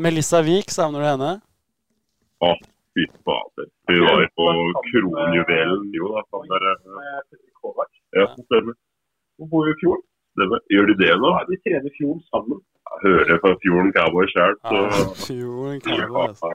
Melissa 0.00 0.40
Wiik, 0.46 0.72
savner 0.72 1.04
du 1.04 1.08
henne? 1.10 1.34
Å, 2.46 2.54
fy 2.96 3.04
fader. 3.28 3.68
Vi 3.92 4.00
var 4.00 4.24
jo 4.24 4.32
på 4.40 4.48
kronjuvelen. 4.88 5.84
Jo 6.00 6.14
da, 6.16 6.24
faen 6.32 6.48
der. 6.54 6.72
Ja, 8.16 8.26
stemmer. 8.32 8.72
Hun 9.38 9.48
bor 9.52 9.66
jo 9.68 9.72
i 9.74 9.78
fjorden. 9.82 10.04
stemmer. 10.36 10.60
Gjør 10.72 10.86
de 10.90 10.94
det 11.02 11.12
nå? 11.22 11.28
Ja, 11.36 11.42
de 11.50 11.56
trener 11.64 11.90
fjorden 11.98 12.22
sammen. 12.32 12.58
Jeg 12.86 12.98
hører 13.06 13.38
fra 13.42 13.50
Fjorden 13.62 13.90
Cowboy 13.96 14.26
sjøl, 14.32 14.54
så 14.62 14.76
ja, 14.76 15.06
Fjorden 15.26 15.80
Cowboy, 15.86 16.28
altså. 16.30 16.50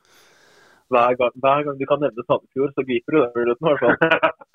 Hver 0.91 1.11
gang, 1.19 1.33
hver 1.43 1.59
gang 1.65 1.75
du 1.79 1.85
kan 1.91 1.99
nevne 2.03 2.23
Sandefjord, 2.27 2.71
så 2.75 2.81
griper 2.87 3.11
du 3.11 3.17
den 3.23 3.31
muligheten. 3.35 3.63
i 3.63 3.69
hvert 3.71 3.81
fall. 3.83 3.95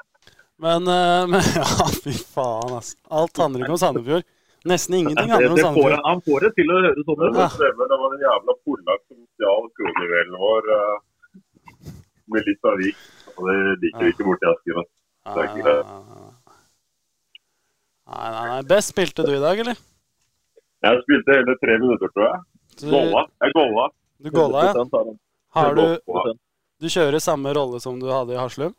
Men, 0.64 0.80
eh, 0.88 1.22
men 1.28 1.42
ja, 1.60 1.66
fy 2.04 2.14
faen, 2.34 2.70
altså. 2.78 2.96
Alt 3.18 3.36
handler 3.42 3.60
ikke 3.66 3.74
om 3.76 3.80
Sandefjord. 3.82 4.24
Nesten 4.66 4.94
ingenting 4.98 5.28
handler 5.30 5.52
om 5.52 5.58
det 5.58 5.64
får, 5.64 5.68
Sandefjord. 5.68 6.06
han- 6.08 6.22
får 6.28 6.38
det 6.46 6.50
til 6.56 6.72
å 6.72 6.78
høres 6.80 7.04
sånn 7.08 7.20
ut. 7.26 7.36
Ja. 7.36 7.48
Det 7.60 7.98
var 8.00 8.14
en 8.16 8.24
jævla 8.26 8.54
polakk 8.64 9.02
som 9.10 9.18
stjal 9.36 9.68
kronjuvelen 9.76 10.38
vår. 10.46 10.62
eh, 10.78 10.96
Med 12.34 12.42
litt 12.48 12.64
av 12.66 12.74
vik. 12.80 12.96
Og 13.36 13.42
det 13.46 13.58
liker 13.84 14.02
vi 14.08 14.12
ikke 14.16 14.24
borti 14.26 14.48
Asker. 14.50 14.82
Nei, 18.06 18.30
nei, 18.30 18.46
nei. 18.52 18.62
Best 18.70 18.92
spilte 18.94 19.24
du 19.26 19.32
i 19.34 19.42
dag, 19.42 19.58
eller? 19.64 19.78
Jeg 20.86 21.02
spilte 21.02 21.34
hele 21.40 21.54
tre 21.62 21.78
minutter, 21.82 22.10
tror 22.14 22.26
jeg. 22.28 22.40
Du, 22.80 22.88
Golla. 22.92 23.22
Jeg 23.42 23.54
golla. 23.56 23.86
du 24.22 24.30
golla, 24.34 24.64
ja? 24.68 25.04
har 25.56 25.74
du, 25.76 25.84
du 26.84 26.86
kjører 26.92 27.22
samme 27.24 27.52
rolle 27.56 27.80
som 27.82 27.96
du 28.00 28.06
hadde 28.12 28.36
i 28.36 28.38
Haslum? 28.40 28.74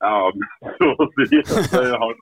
Ja, 0.00 0.30
så 0.80 0.88
å 0.96 1.06
si. 1.18 1.40
Har, 1.74 2.14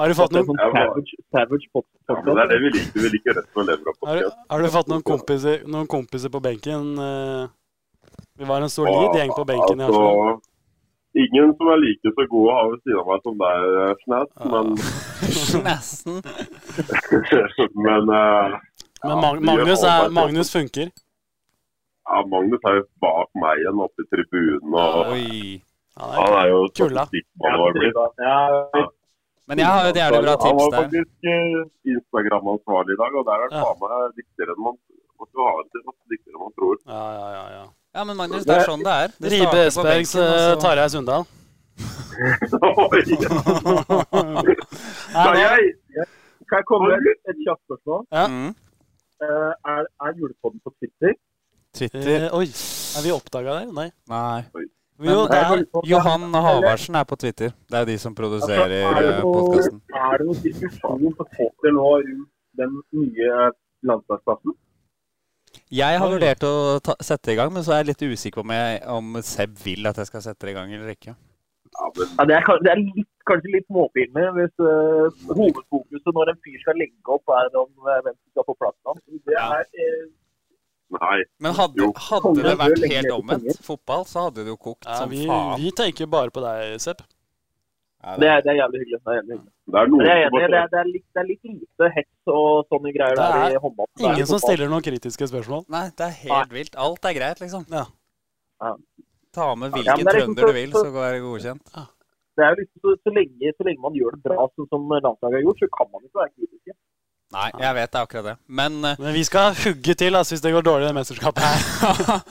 Har 0.00 0.10
du 0.10 0.14
fått 0.18 0.32
noen, 0.34 0.48
sånn 0.48 0.58
savage, 0.58 1.12
savage 1.30 1.68
ja, 1.70 2.16
det 2.26 2.32
er 2.42 2.48
det 2.50 2.56
vi 2.64 2.70
liker. 2.74 2.96
Vi 3.04 3.10
liker 3.14 3.36
rett 3.38 3.60
og 3.60 3.68
lever 3.68 3.92
har, 4.08 4.16
du- 4.18 4.30
har 4.50 4.64
du 4.64 4.70
fått 4.74 4.88
noen 4.90 5.04
kompiser, 5.06 5.60
noen 5.70 5.86
kompiser 5.86 6.32
på 6.34 6.40
benken? 6.42 6.96
eh? 6.98 7.44
Vi 8.40 8.48
var 8.48 8.64
en 8.66 8.72
solid 8.72 9.14
gjeng 9.20 9.30
på 9.36 9.44
benken 9.46 9.78
i 9.78 9.86
Haslum. 9.86 10.08
Altså, 10.08 10.40
ingen 11.22 11.54
som 11.60 11.70
er 11.70 11.78
like 11.84 12.10
så 12.16 12.26
gode 12.32 12.50
å 12.50 12.56
ha 12.58 12.64
ved 12.72 12.82
siden 12.82 12.98
av 13.04 13.12
meg 13.12 13.22
som 13.28 13.38
deg, 13.44 14.02
Snæs. 14.02 14.30
Men, 14.56 14.74
Nesten. 15.66 16.22
men 17.86 18.02
uh, 18.08 18.56
Men 19.04 19.18
Mag 19.24 19.42
Magnus, 19.42 19.82
er, 19.82 20.08
Magnus 20.08 20.52
funker. 20.52 20.88
Ja, 22.08 22.22
Magnus 22.26 22.60
er 22.68 22.74
jo 22.80 22.84
bak 23.02 23.28
meg 23.42 23.60
igjen 23.62 23.82
oppe 23.84 24.02
i 24.04 24.08
tribunen. 24.10 24.74
og 24.74 25.12
Oi. 25.12 25.62
Han 26.00 26.10
Han 26.16 26.32
er 26.32 26.38
er 26.40 26.46
jo 26.48 26.60
Kulla. 26.76 27.04
Ja, 27.12 28.86
Men 29.46 29.58
jeg 29.58 29.66
har 29.66 29.80
jo 29.84 29.90
et 29.92 29.98
jævlig 30.00 30.22
bra 30.24 30.34
tips 30.40 30.48
Han 30.48 30.56
var 30.62 30.70
faktisk 30.80 31.28
eh, 31.34 31.92
Instagram-ansvarlig 31.94 32.94
i 32.96 33.00
dag, 33.02 33.12
og 33.20 33.24
der 33.28 33.38
er 33.44 33.46
det 33.48 33.58
Ja. 33.58 33.62
faen 33.66 33.78
meg 33.82 34.16
dyktigere 34.18 34.54
enn 34.56 34.62
man 34.66 34.76
dyktigere 36.12 36.36
enn 36.38 36.54
tror. 36.58 36.76
Ja, 36.86 37.04
ja, 37.18 37.28
ja. 37.36 37.44
ja. 37.58 37.64
Ja, 37.92 38.04
men 38.08 38.16
Magnus, 38.16 38.46
det 38.48 38.54
er 38.56 38.64
sånn 38.64 38.80
det 38.86 38.92
er. 39.04 39.08
Det 39.20 39.30
Ribe 39.34 39.58
Esbergs 39.68 40.14
uh, 40.16 40.56
Tarjei 40.62 40.88
Sundal. 40.88 41.26
Kan 45.12 45.38
jeg, 45.38 45.58
kan 46.48 46.56
jeg 46.60 46.66
komme 46.68 46.92
med 46.92 47.10
et 47.30 47.38
kjapt 47.46 47.62
spørsmål? 47.66 48.04
Ja. 48.12 48.26
Mm. 48.28 48.52
Eh, 49.22 49.52
er, 49.72 49.82
er 50.04 50.10
julepodden 50.18 50.60
på 50.64 50.70
Twitter? 50.78 51.12
Twitter. 51.76 52.28
Uh, 52.28 52.38
oi, 52.40 52.46
er 52.98 53.04
vi 53.04 53.12
oppdaga 53.14 53.58
der? 53.60 53.68
Nei. 53.72 53.88
Nei. 54.10 54.66
Jo, 55.02 55.22
det 55.30 55.38
er 55.38 55.62
Johan 55.88 56.34
Havarsen 56.34 56.98
er 57.00 57.06
på 57.08 57.16
Twitter. 57.16 57.54
Det 57.70 57.78
er 57.78 57.86
de 57.88 57.96
som 57.98 58.14
produserer 58.14 58.74
Altså, 58.86 58.98
er 58.98 59.06
det 59.06 59.22
podkasten. 59.22 59.80
Er 60.02 60.18
det 60.20 60.26
noen 60.28 60.42
diskusjon 60.44 61.16
på 61.18 61.26
Twitter 61.32 61.74
nå 61.78 61.88
rundt 62.02 62.28
den 62.60 62.76
nye 62.98 63.38
landslagsplassen? 63.88 64.54
Jeg 65.72 65.98
har 66.00 66.12
vurdert 66.12 66.44
å 66.44 66.54
ta, 66.84 66.94
sette 67.00 67.32
i 67.32 67.36
gang, 67.38 67.52
men 67.52 67.64
så 67.64 67.74
er 67.74 67.82
jeg 67.82 67.92
litt 67.92 68.04
usikker 68.12 68.40
på 68.40 68.46
om, 68.46 68.54
jeg, 68.54 68.80
om 68.92 69.18
Seb 69.24 69.56
vil 69.64 69.88
at 69.88 69.98
jeg 70.00 70.10
skal 70.10 70.24
sette 70.24 70.46
det 70.46 70.52
i 70.52 70.56
gang 70.56 70.72
eller 70.76 70.92
ikke. 70.92 71.16
Ja, 71.78 71.90
men 71.96 72.08
Ja, 72.18 72.24
det 72.28 72.34
er, 72.38 72.58
det 72.64 72.72
er 72.72 72.80
litt, 72.80 73.10
kanskje 73.28 73.54
litt 73.54 73.68
småpinlig 73.70 74.26
hvis 74.38 74.64
uh, 74.64 75.06
hovedfokuset 75.30 76.18
når 76.18 76.32
en 76.32 76.42
fyr 76.44 76.58
skal 76.64 76.78
legge 76.80 77.14
opp, 77.14 77.32
er 77.38 77.48
om 77.60 77.70
eh, 77.86 78.02
hvem 78.04 78.16
som 78.16 78.34
skal 78.34 78.48
få 78.48 78.56
plassen 78.58 78.90
hans. 78.90 79.22
Det 79.30 79.38
er 79.38 79.64
eh, 79.86 80.04
nei. 80.98 81.16
Men 81.44 81.56
hadde, 81.56 81.88
hadde 82.10 82.34
det 82.44 82.54
vært 82.60 82.86
helt 82.92 83.16
omvendt 83.16 83.64
fotball, 83.64 84.06
så 84.10 84.28
hadde 84.28 84.44
det 84.44 84.54
jo 84.54 84.60
kokt 84.60 84.88
ja, 84.88 85.00
som 85.00 85.12
vi, 85.12 85.24
faen. 85.30 85.58
vi 85.62 85.74
tenker 85.82 86.10
bare 86.12 86.34
på 86.34 86.44
deg, 86.44 86.76
Sepp. 86.82 87.04
Ja, 88.02 88.16
det, 88.18 88.28
er, 88.28 88.40
det 88.42 88.50
er 88.50 88.56
jævlig 88.58 88.78
hyggelig. 88.82 88.98
Det 88.98 89.10
er 89.12 89.18
jævlig 89.20 89.34
hyggelig. 89.36 89.50
Det 89.72 89.78
er 89.78 89.86
det 89.86 90.42
er, 90.42 90.70
det, 90.72 90.78
er 90.80 90.88
litt, 90.90 91.04
det 91.14 91.20
er 91.22 91.26
litt 91.28 91.44
lite 91.46 91.90
hets 91.96 92.32
og 92.34 92.64
sånne 92.66 92.90
greier 92.96 93.14
Det 93.14 93.26
der 93.30 93.44
er 93.46 93.54
i 93.54 93.60
håndball. 93.62 93.88
Det 93.94 94.08
er 94.08 94.16
Ingen 94.16 94.30
som 94.32 94.40
stiller 94.42 94.72
noen 94.72 94.82
kritiske 94.82 95.28
spørsmål. 95.30 95.62
Nei, 95.70 95.84
det 95.98 96.08
er 96.08 96.16
helt 96.24 96.56
vilt. 96.56 96.78
Alt 96.82 97.06
er 97.06 97.14
greit, 97.14 97.42
liksom. 97.44 97.62
Ja. 97.70 97.84
Ta 99.32 99.54
med 99.56 99.72
hvilken 99.72 99.88
ja, 99.90 99.96
liksom 99.96 100.12
trønder 100.36 100.46
du 100.52 100.52
vil, 100.60 100.72
så- 100.72 100.86
er 100.86 100.94
går 100.96 101.12
det 101.16 101.20
godkjent. 101.26 101.74
Det 102.36 102.44
er 102.44 102.50
jo 102.54 102.56
liksom, 102.62 102.78
så, 102.80 102.92
så, 103.04 103.10
lenge, 103.12 103.52
så 103.58 103.64
lenge 103.68 103.80
man 103.84 103.92
gjør 103.96 104.14
det 104.16 104.22
bra, 104.24 104.46
sånn 104.56 104.68
som 104.72 104.86
landslaget 104.88 105.36
har 105.38 105.42
gjort, 105.46 105.58
så 105.60 105.68
kan 105.76 105.88
man 105.92 106.04
ikke 106.06 106.20
være 106.22 106.32
kritisk. 106.36 106.76
Nei, 107.32 107.46
jeg 107.64 107.74
vet 107.78 107.92
det 107.92 107.98
er 107.98 108.06
akkurat 108.06 108.26
det. 108.28 108.36
Men 108.48 108.74
eh, 108.84 108.98
Men 109.00 109.14
vi 109.16 109.22
skal 109.24 109.54
hugge 109.56 109.94
til 109.96 110.16
altså, 110.16 110.34
hvis 110.34 110.42
det 110.44 110.52
går 110.52 110.64
dårlig 110.68 110.84
i 110.84 110.88
det 110.90 110.96
mesterskapet 111.00 111.42
her. 111.48 112.20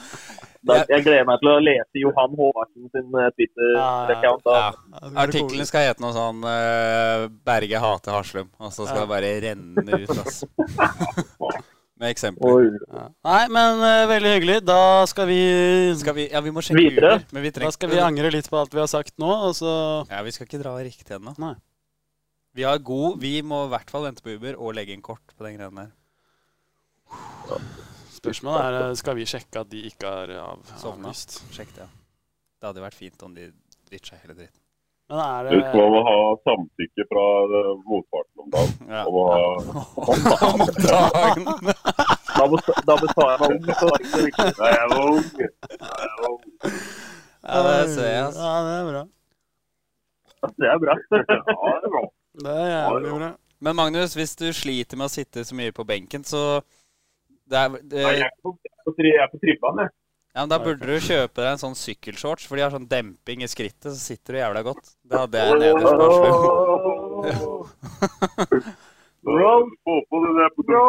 Jeg, 0.62 0.84
Jeg 0.92 1.02
gleder 1.02 1.24
meg 1.26 1.40
til 1.42 1.48
å 1.50 1.56
lese 1.58 1.98
Johan 1.98 2.36
Håvardsen 2.38 2.84
sin 2.94 3.16
eh, 3.18 3.30
Twitter-account. 3.34 4.44
ja, 4.46 4.68
ja. 4.70 5.10
artikkelen 5.24 5.66
skal 5.66 5.88
hete 5.88 6.04
noe 6.04 6.12
sånn 6.14 6.38
uh, 6.46 7.26
'Berge 7.42 7.80
hater 7.82 8.14
Haslum', 8.14 8.52
og 8.62 8.70
så 8.70 8.86
skal 8.86 9.00
Ja. 9.00 9.02
det 9.02 9.10
bare 9.10 9.32
renne 9.42 9.98
ut, 10.04 10.12
ass. 10.22 10.44
Med 12.02 12.10
eksempler. 12.10 12.80
Ja. 12.90 13.02
Nei, 13.28 13.42
men 13.54 13.78
uh, 13.78 14.08
veldig 14.10 14.30
hyggelig. 14.34 14.56
Da 14.66 15.06
skal 15.06 15.28
vi 15.30 15.42
Skal 16.00 16.16
vi, 16.16 16.24
ja, 16.32 16.40
vi 16.42 16.50
må 16.54 16.64
sjekke 16.64 16.80
Videre. 16.80 17.12
Uber, 17.20 17.28
men 17.36 17.44
vi 17.44 17.52
Da 17.54 17.70
skal 17.74 17.92
vi 17.92 18.00
angre 18.02 18.32
litt 18.34 18.48
på 18.50 18.58
alt 18.58 18.74
vi 18.74 18.82
har 18.82 18.90
sagt 18.90 19.14
nå, 19.22 19.30
og 19.30 19.54
så 19.54 19.74
Ja, 20.10 20.24
vi 20.26 20.34
skal 20.34 20.48
ikke 20.48 20.58
dra 20.64 20.74
riktig 20.82 21.14
ennå. 21.14 21.36
Nei. 21.38 21.54
Vi 22.58 22.66
har 22.66 22.82
god 22.84 23.20
Vi 23.22 23.36
må 23.46 23.62
i 23.68 23.70
hvert 23.72 23.92
fall 23.92 24.08
vente 24.08 24.24
på 24.24 24.34
Uber 24.34 24.58
og 24.58 24.74
legge 24.76 24.96
inn 24.96 25.04
kort 25.04 25.36
på 25.36 25.46
den 25.46 25.60
greia 25.60 25.70
der. 25.78 25.92
Spørsmålet 28.16 28.66
er 28.66 28.78
eh, 28.80 28.96
skal 28.98 29.16
vi 29.18 29.28
sjekke 29.28 29.62
at 29.62 29.70
de 29.70 29.84
ikke 29.88 30.10
har 30.10 30.34
av, 30.42 30.74
avlyst. 30.90 31.38
Sjekk 31.54 31.70
det. 31.78 31.86
Det 32.58 32.70
hadde 32.70 32.84
vært 32.84 32.98
fint 32.98 33.24
om 33.26 33.34
de 33.36 33.48
ditcha 33.90 34.18
hele 34.22 34.36
dritten. 34.38 34.61
Men 35.12 35.20
er 35.20 35.48
Husk 35.52 35.74
man 35.76 35.90
må 35.92 35.98
ha 36.06 36.12
samtykke 36.40 37.04
fra 37.10 37.24
eh, 37.58 37.72
motparten 37.84 38.44
om 38.44 38.46
dagen. 38.54 38.78
Ja. 38.88 39.02
Om, 39.04 39.14
ha 39.28 39.40
Om 40.08 40.62
dagen. 40.88 41.42
Da 42.32 42.46
må 42.48 42.56
ta 43.12 43.26
ung, 43.44 43.58
så 43.68 43.88
er 43.88 43.98
det 44.00 44.06
ikke 44.06 44.14
så 44.16 44.22
viktig. 44.24 44.46
Jeg 44.62 44.86
var 44.92 45.02
ung. 45.04 45.26
Jeg 45.36 46.14
var 46.16 46.30
ung. 46.30 46.40
Ja, 47.42 47.60
det 47.66 47.90
ser 47.92 48.08
jeg, 48.08 48.24
altså. 48.24 48.46
Ja, 48.48 48.56
det 48.64 48.72
er 48.78 48.88
bra. 48.88 49.02
Det 50.56 50.72
er 50.72 50.80
bra. 50.86 50.96
Ja, 51.12 51.74
det 51.76 51.90
er 51.90 51.94
bra. 51.94 52.04
Det 52.42 52.56
er 52.56 52.70
jævlig 52.72 53.14
bra. 53.20 53.30
Men 53.68 53.76
Magnus, 53.76 54.16
hvis 54.18 54.32
du 54.40 54.46
sliter 54.56 54.98
med 54.98 55.10
å 55.10 55.12
sitte 55.12 55.44
så 55.44 55.58
mye 55.58 55.76
på 55.76 55.84
benken, 55.86 56.24
så 56.24 56.62
det 57.52 57.60
er, 57.60 57.76
det, 57.84 58.00
Nei, 58.00 58.16
jeg 58.22 58.30
er 58.30 58.38
på, 58.40 58.56
jeg 58.96 59.20
er 59.20 59.28
på 59.28 59.42
tribbene, 59.44 59.84
jeg. 59.86 59.94
Ja, 60.32 60.40
men 60.40 60.48
Da 60.52 60.58
burde 60.62 60.86
du 60.88 60.96
kjøpe 61.04 61.38
deg 61.42 61.50
en 61.52 61.60
sånn 61.62 61.76
sykkelshorts, 61.78 62.46
for 62.48 62.56
de 62.56 62.62
har 62.64 62.72
sånn 62.74 62.88
demping 62.88 63.42
i 63.44 63.48
skrittet, 63.50 63.90
så 63.92 63.98
sitter 64.00 64.32
du 64.32 64.38
jævla 64.40 64.62
godt. 64.66 64.86
Det 65.04 65.18
hadde 65.20 65.36
jeg 65.38 65.48
nederst 65.60 65.94
på 66.00 66.04
Oslo. 66.08 67.52
Bro, 69.22 69.52
få 69.86 69.94
på 70.10 70.16
det 70.24 70.32
der 70.40 70.50
på 70.56 70.62
Bro. 70.66 70.86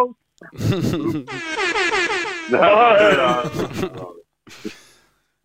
Ja, 2.52 2.72
ja, 3.00 3.10
ja. 3.16 3.32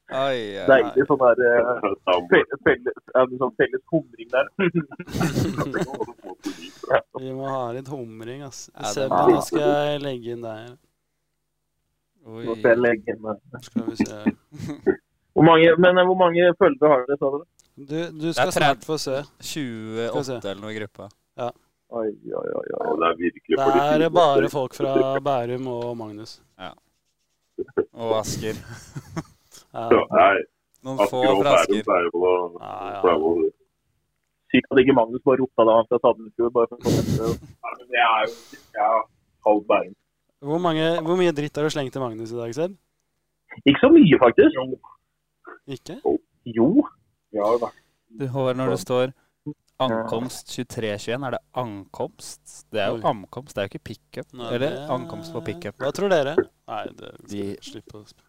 Oi, 0.08 0.40
oi. 0.56 0.64
Deilig 0.70 1.04
sånn 1.04 1.20
der 1.20 1.40
eh, 1.44 1.82
felles, 2.30 2.60
felles, 2.64 2.96
ja, 3.12 3.24
sånn 3.42 3.52
felles 3.60 3.82
humring 3.92 4.28
der. 4.32 4.46
Vi 7.20 7.32
må 7.36 7.44
ha 7.44 7.66
litt 7.76 7.90
humring, 7.92 8.40
ass. 8.46 8.70
Ja, 8.72 8.88
Se, 8.94 9.04
nå 9.12 9.36
skal 9.44 9.60
jeg 9.68 10.00
legge 10.06 10.32
inn 10.32 10.46
der. 10.46 10.70
Oi. 12.28 12.42
skal. 12.46 13.36
Skal 13.66 13.86
vi 13.88 13.96
se. 14.02 14.18
hvor 15.34 15.44
mange, 15.48 15.70
Men 15.84 15.98
eh, 15.98 16.04
hvor 16.10 16.18
mange 16.24 16.50
følgere 16.60 16.90
har 16.92 17.06
dere, 17.08 17.18
sa 17.22 17.30
dere? 17.34 17.46
Du, 17.78 17.96
du 18.20 18.28
skal 18.34 18.50
Det 18.50 18.52
er 18.52 18.56
snart 18.58 18.84
få 18.88 18.96
se. 18.98 19.16
28 20.12 20.50
eller 20.50 20.62
noe 20.64 20.74
i 20.74 20.78
gruppa. 20.80 21.08
Oi, 21.88 22.08
oi, 22.10 22.48
oi. 22.58 22.64
Oi. 22.76 22.94
det 23.00 23.06
er 23.08 23.14
virkelig 23.16 23.56
Det 23.56 23.64
de 23.72 23.80
er 23.80 23.92
fine. 24.02 24.08
bare 24.18 24.48
folk 24.52 24.74
fra 24.76 24.90
Bærum 25.24 25.68
og 25.72 25.96
Magnus. 25.96 26.34
Ja. 26.60 26.72
Og 27.94 28.18
Asker. 28.20 28.58
Ja. 29.74 29.82
Ja, 29.92 30.00
Nei, 30.16 30.36
Noen 30.86 30.98
få 31.10 31.18
Asker 31.20 31.30
og 31.30 31.40
fra 31.44 31.54
Asker. 31.58 31.80
Bærum, 31.88 32.12
Bærum 32.12 32.22
og 32.28 32.58
Ja, 32.60 32.74
ja. 32.96 33.48
Sykt 34.52 34.70
at 34.72 34.78
ikke 34.82 34.94
Magnus 34.96 35.22
bare 35.28 35.40
rota 35.42 35.66
da 35.68 35.74
han 35.78 35.88
fra 35.90 35.98
Sandefjord. 36.04 36.52
Bare 36.56 36.68
for 36.70 36.76
å 36.76 36.84
få 36.84 36.92
er 38.04 38.22
jo 38.24 38.36
er 38.84 39.02
halv 39.48 39.64
Bærum. 39.72 39.96
Hvor, 40.44 40.58
mange, 40.62 40.84
hvor 41.02 41.18
mye 41.18 41.32
dritt 41.34 41.56
har 41.58 41.66
du 41.66 41.72
slengt 41.74 41.92
til 41.92 42.02
Magnus 42.02 42.32
i 42.32 42.38
dag, 42.38 42.54
Seb? 42.54 42.76
Ikke 43.66 43.80
så 43.82 43.90
mye, 43.90 44.18
faktisk. 44.22 44.60
Ikke? 45.68 45.96
Jo. 46.46 46.68
Ja, 47.34 47.44
har 47.44 47.72
Du, 48.08 48.26
Håvard, 48.26 48.56
når 48.56 48.70
det 48.72 48.78
står 48.80 49.10
Ankomst 49.78 50.48
2321. 50.50 51.26
Er 51.26 51.30
det 51.36 51.38
ankomst? 51.54 52.64
Det 52.72 52.80
er 52.82 52.88
jo 52.88 53.02
ankomst, 53.06 53.54
det 53.54 53.62
er 53.62 53.68
jo 53.68 53.70
ikke 53.72 53.84
pickup. 53.92 54.32
Eller 54.34 54.58
det- 54.58 54.90
ankomst 54.90 55.32
på 55.32 55.40
pickup. 55.44 55.76
Hva 55.78 55.92
tror 55.94 56.08
dere? 56.10 56.34
Nei, 56.66 56.84
det 56.86 57.12
skal 57.14 57.28
De- 57.28 57.42
vi 57.42 57.56
slippe 57.62 57.94
å 57.94 58.02
spørre. 58.06 58.26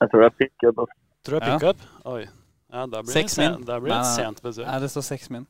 Jeg 0.00 0.10
tror 0.10 0.20
det 0.20 0.26
er 0.26 0.36
pickup. 0.40 0.78
altså. 0.78 0.96
Tror 1.24 1.40
det 1.40 1.48
er 1.48 1.58
pickup? 1.58 1.76
Oi. 2.04 2.26
Ja, 2.72 2.86
da 2.86 3.02
blir 3.02 3.12
Seks 3.12 3.38
min. 3.38 3.64
da 3.64 3.78
blir 3.80 3.90
det 3.92 3.98
et 4.00 4.16
sent 4.16 4.42
besøk. 4.42 4.66
Nei, 4.66 4.78
det 4.80 4.90
står 4.90 5.02
seks 5.02 5.30
min. 5.30 5.46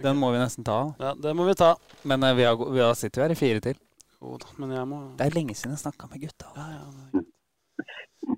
Den 0.00 0.16
må 0.16 0.30
vi 0.32 0.38
nesten 0.38 0.64
ta. 0.64 0.94
Ja, 1.00 1.14
det 1.14 1.34
må 1.36 1.44
vi 1.44 1.54
ta. 1.54 1.74
Men 2.04 2.22
uh, 2.22 2.32
vi, 2.34 2.44
har, 2.44 2.56
vi 2.56 2.78
har 2.78 2.94
sitter 2.94 3.22
jo 3.22 3.26
her 3.26 3.32
i 3.32 3.34
fire 3.34 3.60
til. 3.60 3.74
Jo 4.22 4.36
da, 4.38 4.46
men 4.62 4.70
jeg 4.76 4.86
må 4.86 4.98
Det 5.18 5.26
er 5.26 5.34
lenge 5.34 5.54
siden 5.58 5.74
jeg 5.74 5.82
snakka 5.82 6.06
med 6.12 6.20
gutta. 6.22 6.46
ja, 6.56 6.66
ja, 6.78 7.22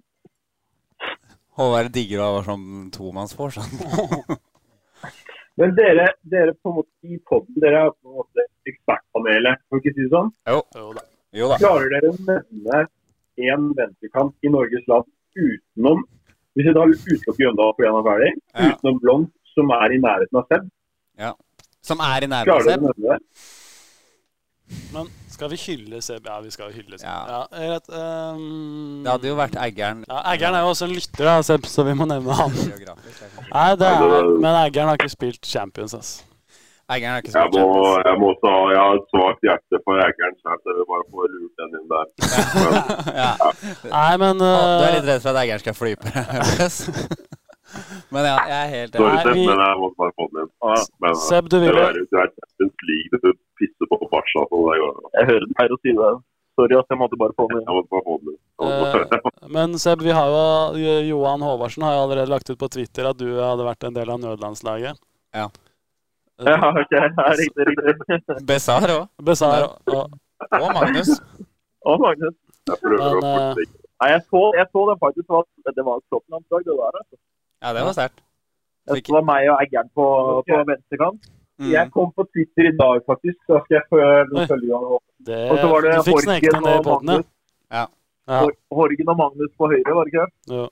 Håvard 1.58 1.92
digger 1.94 2.18
å 2.24 2.28
være 2.34 2.46
sånn 2.48 2.90
tomannsvors. 2.94 3.54
sånn. 3.60 4.38
Men 5.60 5.70
dere, 5.78 6.08
dere 6.26 6.50
på 6.58 6.70
en 6.72 6.76
måte 6.80 7.06
i 7.06 7.18
podden, 7.30 7.54
dere 7.62 7.84
er 7.86 7.92
på 7.94 8.08
en 8.10 8.16
måte 8.18 8.42
ekspertpanelet, 8.66 9.60
kan 9.70 9.78
vi 9.78 9.82
ikke 9.84 9.92
si 9.94 10.02
det 10.02 10.10
sånn? 10.10 10.32
Jo 10.50 10.56
da. 10.96 11.04
Jo 11.38 11.50
da. 11.52 11.58
Klarer 11.62 11.92
dere 11.92 12.10
å 12.10 12.16
nevne 12.26 12.80
én 13.44 13.68
venstrekant 13.78 14.34
i 14.42 14.50
Norges 14.50 14.82
land 14.90 15.06
utenom 15.38 16.02
Hvis 16.54 16.66
vi 16.68 16.74
da 16.74 16.82
utelukker 16.90 17.42
Jøndal 17.44 17.72
fordi 17.74 17.86
han 17.90 17.96
er 18.00 18.04
ferdig, 18.08 18.32
Ja. 18.54 18.66
utenom 18.74 18.98
Blond, 19.02 19.30
som 19.54 19.70
er 19.74 19.94
i 19.94 19.98
nærheten 20.02 20.38
av 20.38 20.44
Seb, 20.50 20.68
Som 21.86 21.98
er 22.02 22.26
i 22.26 22.30
nærheten 22.34 22.54
av 22.54 22.62
Seb? 22.66 22.66
klarer 22.66 22.66
dere 22.66 22.82
å 22.82 22.86
nevne 22.90 23.06
det? 23.14 23.18
Men 24.94 25.06
skal 25.34 25.50
vi 25.52 25.58
hylle 25.66 26.00
Seb? 26.04 26.26
Ja, 26.30 26.36
vi 26.44 26.50
skal 26.54 26.70
jo 26.70 26.76
hylle 26.78 26.98
Seb. 26.98 27.06
Ja. 27.08 27.16
Ja, 27.30 27.70
rett, 27.74 27.88
um, 27.90 29.02
Det 29.04 29.12
hadde 29.12 29.28
jo 29.32 29.38
vært 29.38 29.56
Eggern. 29.66 30.04
ja, 30.08 30.20
Eggern 30.32 30.54
er 30.58 30.64
jo 30.66 30.70
også 30.74 30.86
en 30.88 30.94
lytter, 30.96 31.24
da, 31.28 31.34
Seb, 31.46 31.66
så 31.70 31.84
vi 31.86 31.96
må 31.98 32.06
nevne 32.10 32.36
han. 32.38 32.54
Nei, 32.54 33.66
det 33.80 33.90
er 33.90 34.30
Men 34.44 34.60
Eggern 34.64 34.92
har 34.92 35.00
ikke 35.00 35.12
spilt 35.12 35.44
Champions, 35.50 35.94
ass. 35.98 36.12
Eggern 36.92 37.14
har 37.16 37.22
ikke 37.22 37.32
Jeg 37.32 37.36
så 37.36 37.44
må, 37.48 37.60
Champions. 37.64 38.08
jeg 38.08 38.20
må 38.20 38.30
ta, 38.44 38.54
jeg 38.74 38.80
har 38.84 38.98
et 39.00 39.06
svakt 39.14 39.46
hjerte 39.48 39.82
for 39.86 40.02
Eggern, 40.06 40.34
så 40.40 40.56
jeg 40.56 40.78
vil 40.80 40.88
bare 40.92 41.06
få 41.12 41.28
lurt 41.34 41.54
den 41.62 41.78
inn 41.78 41.86
der. 41.92 42.06
ja. 43.22 43.30
Nei, 43.94 44.10
men 44.24 44.42
Du 44.42 44.48
er 44.48 44.88
eh, 44.90 44.96
litt 44.98 45.08
redd 45.12 45.24
for 45.24 45.32
at 45.32 45.42
Eggern 45.44 45.64
skal 45.64 45.78
fly 45.78 45.94
på 45.96 46.12
deg? 46.12 47.32
Men 48.14 48.22
ja, 48.28 48.34
jeg 48.46 48.58
er 48.60 48.68
helt 48.70 48.92
Sorry, 49.00 49.16
Seb, 49.24 49.38
men 49.48 49.60
jeg 49.64 49.78
måtte 49.80 49.96
bare 49.98 50.12
få 50.20 50.26
den 50.30 50.44
inn. 50.44 50.50
Ah, 50.62 50.82
men, 51.02 51.16
Seb, 51.24 51.48
du 51.50 51.56
det 51.56 51.62
vil 51.64 51.80
er, 51.82 51.96
det 51.96 52.20
er 52.22 52.28
Champions 52.36 52.84
League, 52.90 53.18
du 53.24 53.30
pisser 53.64 53.88
på 53.90 53.98
det 53.98 54.78
går. 54.84 55.02
Jeg 55.18 55.28
hører 55.32 55.48
deg 55.58 55.74
å 55.74 55.80
si 55.82 55.96
det. 55.98 56.12
Sorry, 56.54 56.76
ass, 56.78 56.86
jeg 56.92 56.98
måtte 57.00 57.16
bare 57.18 57.34
få 57.34 57.48
bare- 57.50 58.34
Eh, 58.62 59.48
Men 59.50 59.74
Seb, 59.78 60.00
vi 60.06 60.10
har 60.14 60.28
jo 60.30 60.78
Jo- 60.78 61.00
Johan 61.08 61.40
Håvardsen 61.42 61.82
har 61.82 61.94
jo 61.96 62.02
allerede 62.06 62.28
lagt 62.30 62.48
ut 62.50 62.58
på 62.58 62.68
Twitter 62.70 63.08
at 63.10 63.16
du 63.18 63.26
hadde 63.40 63.64
vært 63.66 63.82
en 63.88 63.94
del 63.94 64.08
av 64.10 64.20
nødlandslaget. 64.20 64.94
Ja. 65.34 65.48
Ja, 66.38 66.54
ok, 66.70 66.90
ja, 66.92 67.08
riktig, 67.40 67.66
riktig. 67.66 68.46
Besar 68.46 68.86
òg. 68.90 69.08
Besar 69.22 69.62
og, 69.64 69.74
og 69.88 70.10
Og 70.60 70.70
Magnus. 70.74 71.10
Å, 71.86 71.98
Magnus. 71.98 72.34
Jeg 72.68 72.78
prøver 72.80 73.18
å 73.18 73.20
Men, 73.20 73.58
eh. 73.58 73.64
Nei, 74.02 74.08
jeg 74.10 74.22
så, 74.30 74.40
jeg 74.58 74.66
så 74.72 74.86
den 74.90 74.98
faktisk, 75.02 75.28
var, 75.28 75.44
det 75.74 75.84
var 75.84 76.00
Tottenham-lag, 76.10 76.64
det 76.64 76.76
der. 76.78 76.98
Altså. 77.00 77.16
Ja, 77.62 77.72
det 77.72 77.82
var 77.86 77.92
sterkt. 77.98 78.20
Det 78.86 79.08
var 79.14 79.22
meg 79.26 79.48
og 79.48 79.60
Eggeren 79.64 79.90
på, 79.96 80.06
på 80.46 80.58
venstrekant. 80.68 81.28
Mm. 81.58 81.70
Jeg 81.70 81.90
kom 81.94 82.08
på 82.12 82.24
Twitter 82.34 82.66
i 82.66 82.72
dag, 82.76 83.02
faktisk, 83.06 83.36
så 83.46 83.60
skal 83.64 83.76
jeg 83.76 83.84
følge 84.48 84.74
opp. 84.74 85.02
det, 85.26 85.36
Og 85.52 85.58
så 85.62 85.68
var 85.70 85.84
det 85.86 85.92
Horgen 86.02 86.66
og 86.66 86.86
Magnus. 86.88 87.26
ja. 87.70 87.84
Ja. 88.26 88.40
Horgen 88.72 89.08
og 89.12 89.16
Magnus 89.20 89.52
på 89.58 89.68
høyre, 89.70 89.94
var 89.94 90.04
det 90.08 90.14
ikke? 90.14 90.24
det? 90.48 90.54
Jo. 90.56 90.64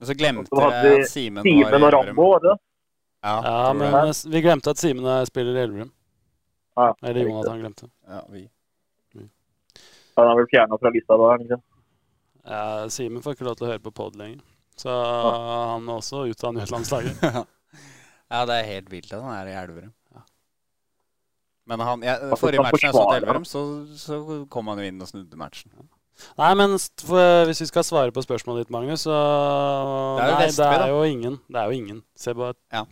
Og 0.00 0.06
så 0.08 0.14
glemte 0.16 0.52
Og 0.52 0.58
så 0.60 0.70
jeg 0.72 0.82
vi 0.96 1.00
at 1.02 1.08
Simen 1.10 1.42
Simen 1.44 1.64
var 1.64 1.72
og 1.72 1.80
i 1.80 1.84
Elverum. 1.84 2.06
Rambo, 2.08 2.28
var 2.34 2.38
det? 2.44 2.54
Ja, 3.24 3.34
Ja, 3.44 3.72
men 3.72 3.92
det. 3.92 4.02
eh, 4.08 4.30
vi 4.32 4.40
glemte 4.44 4.70
at 4.70 4.78
Simen 4.80 5.04
og 5.04 5.26
spiller 5.28 5.56
i 5.56 5.62
Elverum. 5.64 5.90
Ja, 6.76 6.92
Eller 7.02 7.20
Jonathan 7.28 7.60
glemte. 7.60 7.88
ja, 8.08 8.20
vi. 8.30 8.48
Han 10.16 10.28
er 10.28 10.36
vel 10.36 10.48
fjerna 10.50 10.76
fra 10.80 10.90
lista 10.92 11.16
da? 11.16 11.24
er 11.24 11.30
han 11.38 11.44
ikke? 11.46 11.60
Ja, 12.50 12.88
Simen 12.92 13.22
får 13.24 13.36
ikke 13.36 13.44
lov 13.48 13.56
til 13.56 13.66
å 13.66 13.70
høre 13.70 13.82
på 13.84 13.92
pod 13.94 14.16
lenger. 14.20 14.40
Så 14.76 14.90
han 14.90 15.88
er 15.88 15.94
også 16.00 16.24
ute 16.28 16.46
av 16.48 16.54
nødlandslaget. 16.56 17.20
ja, 18.30 18.44
det 18.48 18.56
er 18.58 18.68
helt 18.74 18.90
vilt 18.92 19.12
at 19.12 19.22
han 19.22 19.34
er 19.36 19.50
i 19.52 19.56
Elverum. 19.62 19.92
Ja. 21.68 21.76
Men 21.76 21.80
han, 21.86 22.02
Altså, 22.02 22.36
forrige 22.40 22.62
matchen 22.64 22.88
jeg 22.88 22.94
så 22.96 23.02
til 23.10 23.22
Elverum, 23.22 23.44
så, 23.46 23.64
så 24.00 24.46
kom 24.50 24.70
han 24.72 24.78
jo 24.82 24.84
inn 24.90 25.00
og 25.04 25.08
snudde 25.10 25.36
matchen. 25.38 25.70
Nei, 26.36 26.50
men 26.58 26.74
for, 27.00 27.44
hvis 27.48 27.60
vi 27.62 27.66
skal 27.70 27.84
svare 27.86 28.12
på 28.12 28.20
spørsmålet 28.24 28.66
ditt, 28.66 28.72
Magnus, 28.74 29.06
så 29.06 29.14
Det 29.14 30.24
er 30.24 30.32
jo 30.32 30.34
Nei, 30.34 30.46
Vestby, 30.46 30.64
det 30.74 30.86
er 30.88 30.94
jo 30.94 31.02
ingen. 31.08 31.38
Det 31.48 31.60
er 31.62 31.70
jo 31.70 31.78
ingen. 31.78 32.02
Se 32.18 32.34
på 32.36 32.50
Ja. 32.72 32.84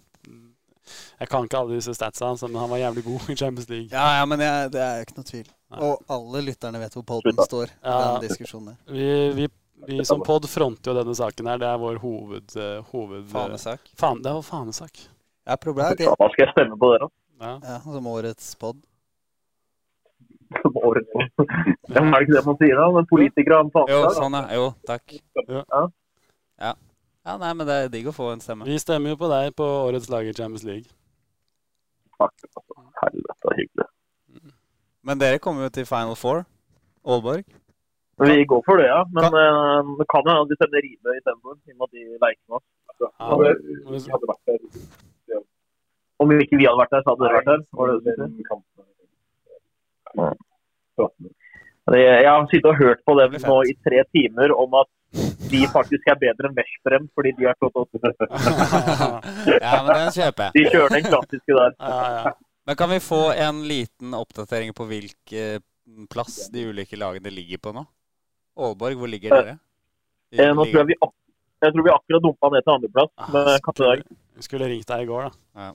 Jeg 1.20 1.28
kan 1.28 1.44
ikke 1.44 1.58
alle 1.58 1.76
disse 1.76 1.92
statsa, 1.92 2.30
hans, 2.30 2.42
men 2.46 2.56
han 2.56 2.70
var 2.70 2.78
jævlig 2.80 3.02
god 3.04 3.26
i 3.28 3.36
Champions 3.36 3.68
League. 3.68 3.90
Ja, 3.92 4.20
ja, 4.20 4.24
men 4.24 4.40
jeg, 4.40 4.70
det 4.72 4.80
er 4.80 5.00
jo 5.00 5.04
ikke 5.08 5.16
noe 5.18 5.28
tvil. 5.28 5.48
Nei. 5.68 5.80
Og 5.84 6.04
alle 6.14 6.42
lytterne 6.46 6.80
vet 6.80 6.94
hvor 6.96 7.04
podden 7.10 7.40
står. 7.44 7.72
Ja. 7.82 7.96
den 8.14 8.28
diskusjonen 8.28 8.70
der. 8.70 8.78
Vi, 8.94 9.08
vi, 9.36 9.48
vi 9.90 10.04
som 10.08 10.22
pod 10.24 10.46
fronter 10.48 10.94
jo 10.94 10.96
denne 11.02 11.16
saken 11.18 11.50
her. 11.50 11.60
Det 11.60 11.68
er 11.68 11.82
vår 11.82 12.00
hoved... 12.00 12.56
eh, 12.56 12.78
hoved 12.92 13.26
Fanesak. 13.34 13.90
Faen, 14.00 14.22
det 14.24 14.30
er 14.32 14.38
vår 14.38 14.46
fanesak. 14.48 15.02
Ja, 15.48 15.58
problemet 15.60 16.00
er 16.00 16.12
at 16.14 16.22
Hva 16.22 16.30
skal 16.32 16.46
jeg 16.46 16.54
stemme 16.54 16.78
på 16.80 16.92
dere. 16.94 17.10
Ja. 17.40 17.58
ja, 17.62 17.78
Som 17.84 18.06
årets 18.10 18.54
pod. 18.58 18.80
Som 20.62 20.76
årets 20.88 21.08
pod. 21.12 21.46
Ja, 21.88 22.02
er 22.02 22.10
det 22.10 22.22
ikke 22.26 22.36
det 22.38 22.44
man 22.46 22.58
sier, 22.62 22.76
da? 22.80 22.86
Men 22.96 23.06
politikere 23.10 23.54
har 23.60 23.64
en 23.66 23.70
Jo, 23.74 24.02
fanesak. 24.02 24.18
sånn, 24.18 24.36
ja. 24.38 24.44
Jo, 24.58 24.66
takk. 24.88 25.16
Ja. 25.48 25.64
Ja. 26.58 26.74
Ja, 27.28 27.34
nei, 27.36 27.50
men 27.58 27.66
det 27.68 27.74
er 27.76 27.88
digg 27.92 28.06
å 28.08 28.14
få 28.16 28.30
en 28.32 28.40
stemme. 28.40 28.64
Vi 28.64 28.78
stemmer 28.80 29.12
jo 29.12 29.18
på 29.20 29.28
deg 29.28 29.52
på 29.58 29.64
årets 29.84 30.08
lag 30.08 30.24
i 30.24 30.32
Champions 30.32 30.64
League. 30.64 30.88
Takk, 32.18 32.32
altså. 32.56 32.76
Helvete, 33.02 33.52
hyggelig. 33.58 33.88
Men 35.04 35.20
dere 35.20 35.38
kommer 35.38 35.66
jo 35.68 35.72
til 35.76 35.86
Final 35.86 36.16
Four. 36.18 36.46
Aalborg. 37.06 37.44
Vi 38.18 38.38
går 38.50 38.62
for 38.66 38.80
det, 38.80 38.88
ja. 38.88 39.04
Men 39.14 39.28
Kan- 39.28 39.36
eh, 39.38 39.92
det 40.00 40.06
kan 40.10 40.24
jo 40.26 40.32
hende 40.34 40.48
de 40.50 40.56
sender 40.58 40.82
Ribe 40.82 41.12
istedenfor, 41.20 41.54
i 41.68 41.70
og 41.70 41.76
med 41.78 41.86
at 41.86 41.92
de 41.92 42.02
leker 42.24 42.42
med 42.48 42.56
oss. 42.58 42.66
Ja. 42.98 43.10
Hadde- 43.28 43.60
vi- 43.62 44.10
hadde 44.10 44.30
vært 44.32 44.42
der. 44.48 44.58
Om 46.18 46.32
ikke 46.34 46.58
vi 46.58 46.66
hadde 46.66 46.80
vært 46.82 46.94
der, 46.96 47.02
så 47.04 47.14
hadde 47.14 47.24
dere 47.26 47.38
vært 47.38 47.50
der. 47.52 47.60
Var 47.78 47.84
det 47.92 47.98
det 48.04 48.14
du 48.18 48.24
skulle 48.42 48.62
jeg 51.88 52.28
har 52.28 52.46
sittet 52.50 52.68
og 52.68 52.76
hørt 52.76 53.00
på 53.06 53.14
dem 53.16 53.36
nå 53.40 53.56
i 53.70 53.74
tre 53.86 54.02
timer 54.12 54.52
om 54.52 54.74
at 54.76 54.88
de 55.48 55.60
faktisk 55.72 56.10
er 56.12 56.18
bedre 56.20 56.50
enn 56.50 56.56
Veszprem 56.58 57.06
fordi 57.16 57.30
de 57.38 57.46
har 57.48 57.56
slått 57.56 57.78
oss. 57.80 57.88
ja, 59.62 59.78
men 59.86 59.94
den 59.94 60.10
kjøper 60.12 60.42
jeg. 60.48 60.52
De 60.58 60.64
kjører 60.68 60.96
den 60.98 61.06
klassiske 61.08 61.56
der. 61.56 61.72
ja, 61.78 62.02
ja. 62.26 62.34
Men 62.68 62.76
kan 62.76 62.90
vi 62.92 62.98
få 63.00 63.22
en 63.32 63.62
liten 63.64 64.12
oppdatering 64.12 64.74
på 64.76 64.84
hvilken 64.90 65.62
plass 66.12 66.50
de 66.52 66.66
ulike 66.68 66.98
lagene 67.00 67.32
ligger 67.32 67.62
på 67.64 67.72
nå? 67.72 67.86
Aalborg, 68.58 68.98
hvor 69.00 69.08
ligger 69.08 69.32
dere? 69.38 69.54
Eh, 70.36 70.50
Nå 70.52 70.66
tror 70.68 70.82
jeg 70.82 70.90
vi, 70.90 70.96
jeg 71.64 71.72
tror 71.72 71.86
vi 71.86 71.94
akkurat 71.94 72.24
dumpa 72.26 72.50
ned 72.52 72.66
til 72.66 72.74
andreplass 72.74 73.12
Ah. 73.16 73.94
Vi 74.36 74.44
skulle 74.44 74.68
ringt 74.68 74.90
deg 74.90 75.06
i 75.06 75.08
går, 75.08 75.30
da. 75.30 75.70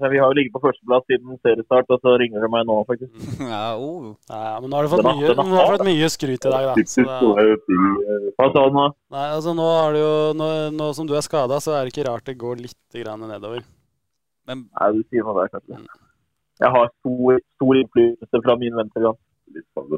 Vi 0.00 0.18
har 0.18 0.30
jo 0.30 0.36
ligget 0.36 0.54
på 0.54 0.62
førsteplass 0.64 1.04
siden 1.10 1.36
seriestart, 1.44 1.90
og 1.92 1.98
så 2.00 2.14
ringer 2.20 2.40
det 2.40 2.48
meg 2.48 2.62
nå, 2.64 2.76
faktisk. 2.88 3.10
ja, 3.52 3.74
oh. 3.76 4.14
Ja, 4.30 4.38
ja, 4.46 4.52
men 4.62 4.72
nå 4.72 4.78
har 4.78 4.86
du 4.86 4.92
fått 4.94 5.04
mye, 5.04 5.32
nå 5.36 5.58
har 5.58 5.74
fått 5.74 5.88
mye 5.90 6.08
skryt 6.12 6.46
i 6.48 6.52
dag, 6.54 6.68
da. 6.70 6.84
Så 6.88 7.04
det, 7.04 7.74
Hva 8.38 8.46
sa 8.54 8.62
du 8.64 8.78
nå? 8.78 8.86
nei, 9.12 9.26
altså 9.36 9.52
nå, 9.58 9.66
har 9.76 9.92
du 9.92 10.00
jo, 10.00 10.14
nå, 10.40 10.46
nå 10.78 10.86
som 10.96 11.08
du 11.10 11.12
er 11.18 11.26
skada, 11.26 11.58
så 11.60 11.74
er 11.76 11.84
det 11.84 11.92
ikke 11.92 12.06
rart 12.08 12.24
det 12.30 12.38
går 12.40 12.62
litt 12.62 12.96
grann 12.96 13.26
nedover. 13.28 13.66
Men 14.48 14.62
Nei, 14.72 14.88
du 14.96 15.02
sier 15.12 15.26
noe 15.26 15.36
der, 15.42 15.52
kanskje. 15.52 15.82
Jeg 16.60 16.72
har 16.76 16.88
stor, 16.94 17.42
stor 17.58 17.80
innflytelse 17.82 18.40
fra 18.46 18.56
min 18.62 18.78
venstrekant. 18.80 19.20
litt 19.52 19.66
sånn 19.76 19.92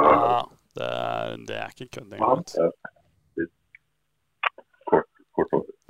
Ja, 0.00 0.38
det 0.78 0.88
er, 0.88 1.36
det 1.50 1.58
er 1.60 1.76
ikke 1.76 1.90
kødd 1.98 2.16
engang. 2.16 2.46
Ja. 2.56 2.70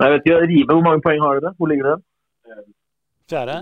Jeg 0.03 0.11
vet 0.11 0.27
ikke, 0.27 0.43
Rive, 0.43 0.73
hvor 0.73 0.83
mange 0.83 1.03
poeng 1.05 1.23
har 1.23 1.39
dere? 1.39 1.53
Hvor 1.55 1.71
ligger 1.71 1.87
dere? 1.93 2.03
Fjerde? 3.29 3.55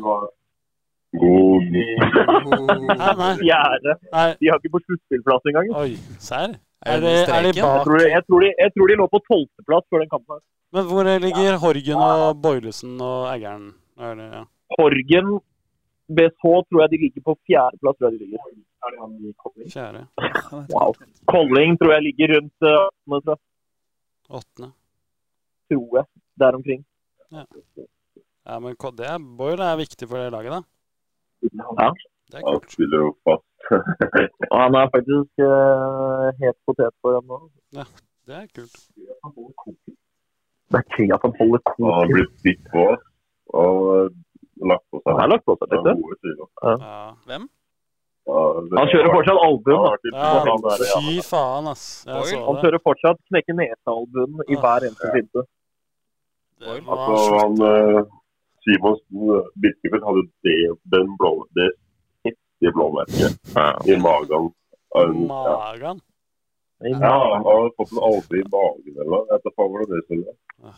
God 1.13 1.67
Nei, 1.73 3.13
nei. 3.21 3.33
Fjerde. 3.45 3.93
nei. 4.11 4.29
De 4.39 4.49
har 4.49 4.57
ikke 4.59 4.73
på 4.75 4.81
sluttspillplass 4.85 5.45
engang. 5.51 5.69
Oi, 5.83 5.91
serr? 6.19 6.55
Er 6.83 6.99
det 6.99 7.11
det, 7.13 7.19
er 7.31 7.45
de 7.45 7.51
bak? 7.53 7.55
Jeg 7.55 7.83
tror, 7.85 7.97
de- 8.01 8.09
jeg, 8.11 8.23
tror 8.27 8.39
de, 8.43 8.49
jeg 8.59 8.71
tror 8.75 8.87
de 8.91 8.95
lå 8.99 9.05
på 9.13 9.19
tolvteplass 9.29 9.85
før 9.89 10.01
den 10.03 10.09
kampen. 10.11 10.35
her. 10.35 10.43
Men 10.73 10.87
hvor 10.89 11.07
ligger 11.25 11.57
Horgen 11.61 12.01
og 12.01 12.41
Boilesen 12.43 12.95
og 13.01 13.29
Eggern? 13.31 13.69
Er 14.01 14.15
det, 14.19 14.27
ja. 14.33 14.43
Horgen, 14.79 15.29
BSH 16.17 16.43
tror 16.67 16.81
jeg 16.83 16.89
de 16.95 16.99
ligger 17.05 17.21
på 17.29 17.37
fjerdeplass. 17.47 17.97
tror 17.97 18.09
jeg 18.09 18.19
de 18.19 18.25
ligger. 18.25 18.39
Fjerde? 19.71 20.01
Wow. 20.73 20.91
Kolling 21.31 21.77
tror 21.79 21.93
jeg 21.93 22.03
ligger 22.09 22.33
rundt 22.35 22.67
uh, 22.67 22.89
åttende. 23.15 23.37
Åttende? 24.29 24.71
tror 25.71 25.97
jeg. 26.01 26.05
Der 26.41 26.57
omkring. 26.57 26.81
Ja, 27.31 27.45
men 28.59 28.75
KD 28.75 28.97
det 28.99 29.11
Boyle 29.39 29.63
er 29.71 29.77
viktig 29.79 30.07
for 30.09 30.19
det 30.19 30.31
laget, 30.33 30.51
da. 30.51 30.61
Ja. 31.79 31.91
Det 32.31 32.39
er 32.39 32.45
Han 32.47 32.59
kult. 32.59 32.71
spiller 32.71 32.99
jo 33.05 33.09
fast. 33.27 33.49
Og 34.51 34.57
han 34.59 34.75
er 34.75 34.89
faktisk 34.95 35.43
uh, 35.43 36.29
het 36.41 36.57
potet 36.67 36.93
for 37.01 37.15
dem 37.17 37.27
nå. 37.31 37.37
Det 38.27 38.35
er 38.35 38.47
kult. 38.55 38.77
Det 40.71 40.79
er 40.79 40.85
gøy 40.97 41.11
at 41.13 41.25
han 41.27 41.35
holder 41.39 41.61
koken. 41.67 41.85
Han 41.85 41.99
har 41.99 42.11
blitt 42.13 42.33
bitt 42.45 42.63
på 42.73 42.85
oss. 42.93 43.03
Og 43.53 43.75
lagt 44.71 44.85
på 44.91 45.01
seg 45.03 45.11
Han 45.11 45.21
har 45.21 45.31
lagt 45.35 45.45
på 45.47 45.55
seg 45.59 45.75
litt, 45.75 46.41
Ja. 46.63 47.13
Hvem? 47.27 47.45
Ja, 48.23 48.41
Han 48.79 48.87
kjører 48.91 49.11
fortsatt 49.17 49.39
vært 49.83 50.05
Ja, 50.15 50.27
der, 50.63 50.83
ja. 50.87 50.99
fy 51.03 51.15
faen, 51.27 51.67
ass. 51.73 51.85
Han 52.07 52.59
kjører 52.63 52.79
fortsatt 52.87 53.19
knekke 53.29 53.55
nese-albuen 53.59 54.39
i 54.47 54.55
Ah. 54.55 54.61
hver 54.63 54.87
eneste 54.89 55.11
finte. 55.15 55.43
Det 56.63 56.77
Altså, 56.87 57.39
han 57.41 57.55
uh, 57.59 58.05
Simonsen 58.63 59.29
Birkefeldt 59.59 60.07
hadde 60.07 60.25
det, 60.47 60.57
den 60.95 61.13
blå, 61.19 61.35
det 61.57 61.69
heftige 62.27 62.73
blåmerket 62.77 63.89
i 63.89 63.99
magen. 63.99 64.51
Um, 64.95 65.23
magen. 65.27 66.01
ja, 66.79 67.15
han 67.35 67.47
hadde 67.47 67.71
fått 67.77 67.95
en 67.95 68.03
aldri 68.09 68.43
i 68.43 68.49
magen 68.49 68.99
eller 68.99 69.13
noe. 69.15 69.23
Jeg 69.31 69.41
vet 69.43 69.89
det 69.89 70.11
det 70.11 70.73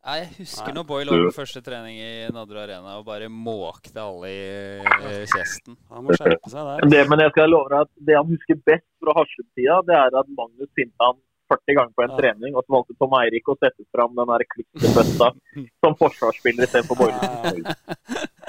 Nei, 0.00 0.14
Jeg 0.16 0.28
husker 0.38 0.70
Nei. 0.70 0.76
når 0.78 0.84
Boy 0.88 1.02
lå 1.04 1.16
på 1.26 1.32
første 1.42 1.60
trening 1.60 1.98
i 2.00 2.12
Nadru 2.32 2.56
Arena 2.62 2.94
og 2.96 3.02
bare 3.04 3.26
måkte 3.28 4.00
alle 4.00 4.30
i 4.32 4.44
i 4.80 5.26
kjesten. 5.28 5.76
Han 5.92 6.06
må 6.06 6.16
skjerpe 6.16 6.48
seg 6.48 6.70
der. 6.70 6.86
Det, 6.94 7.02
men 7.10 7.20
jeg 7.20 7.34
skal 7.34 7.52
love 7.52 7.68
deg 7.68 7.84
at 7.84 7.90
det 8.08 8.16
han 8.16 8.30
husker 8.30 8.62
best 8.70 8.86
fra 9.02 9.16
Haslum-tida, 9.18 9.76
det 9.90 9.98
er 9.98 10.16
at 10.22 10.32
Magnus 10.38 10.70
Sintan 10.78 11.20
40 11.50 11.74
ganger 11.78 11.92
på 11.98 12.02
en 12.06 12.12
Ja. 12.14 12.18
trening, 12.20 12.52
og 12.56 12.60
så 12.66 12.70
valgte 12.76 12.94
Tom 13.00 13.12
Eirik 13.20 13.44
å 13.50 13.52
sette 13.58 13.82
fram 13.94 14.12
den 14.18 14.28
der 14.32 14.42
klippebøtta 14.54 15.26
som 15.84 15.92
forsvarsspiller 16.00 16.62
istedenfor. 16.68 17.08
Ja, 17.10 17.16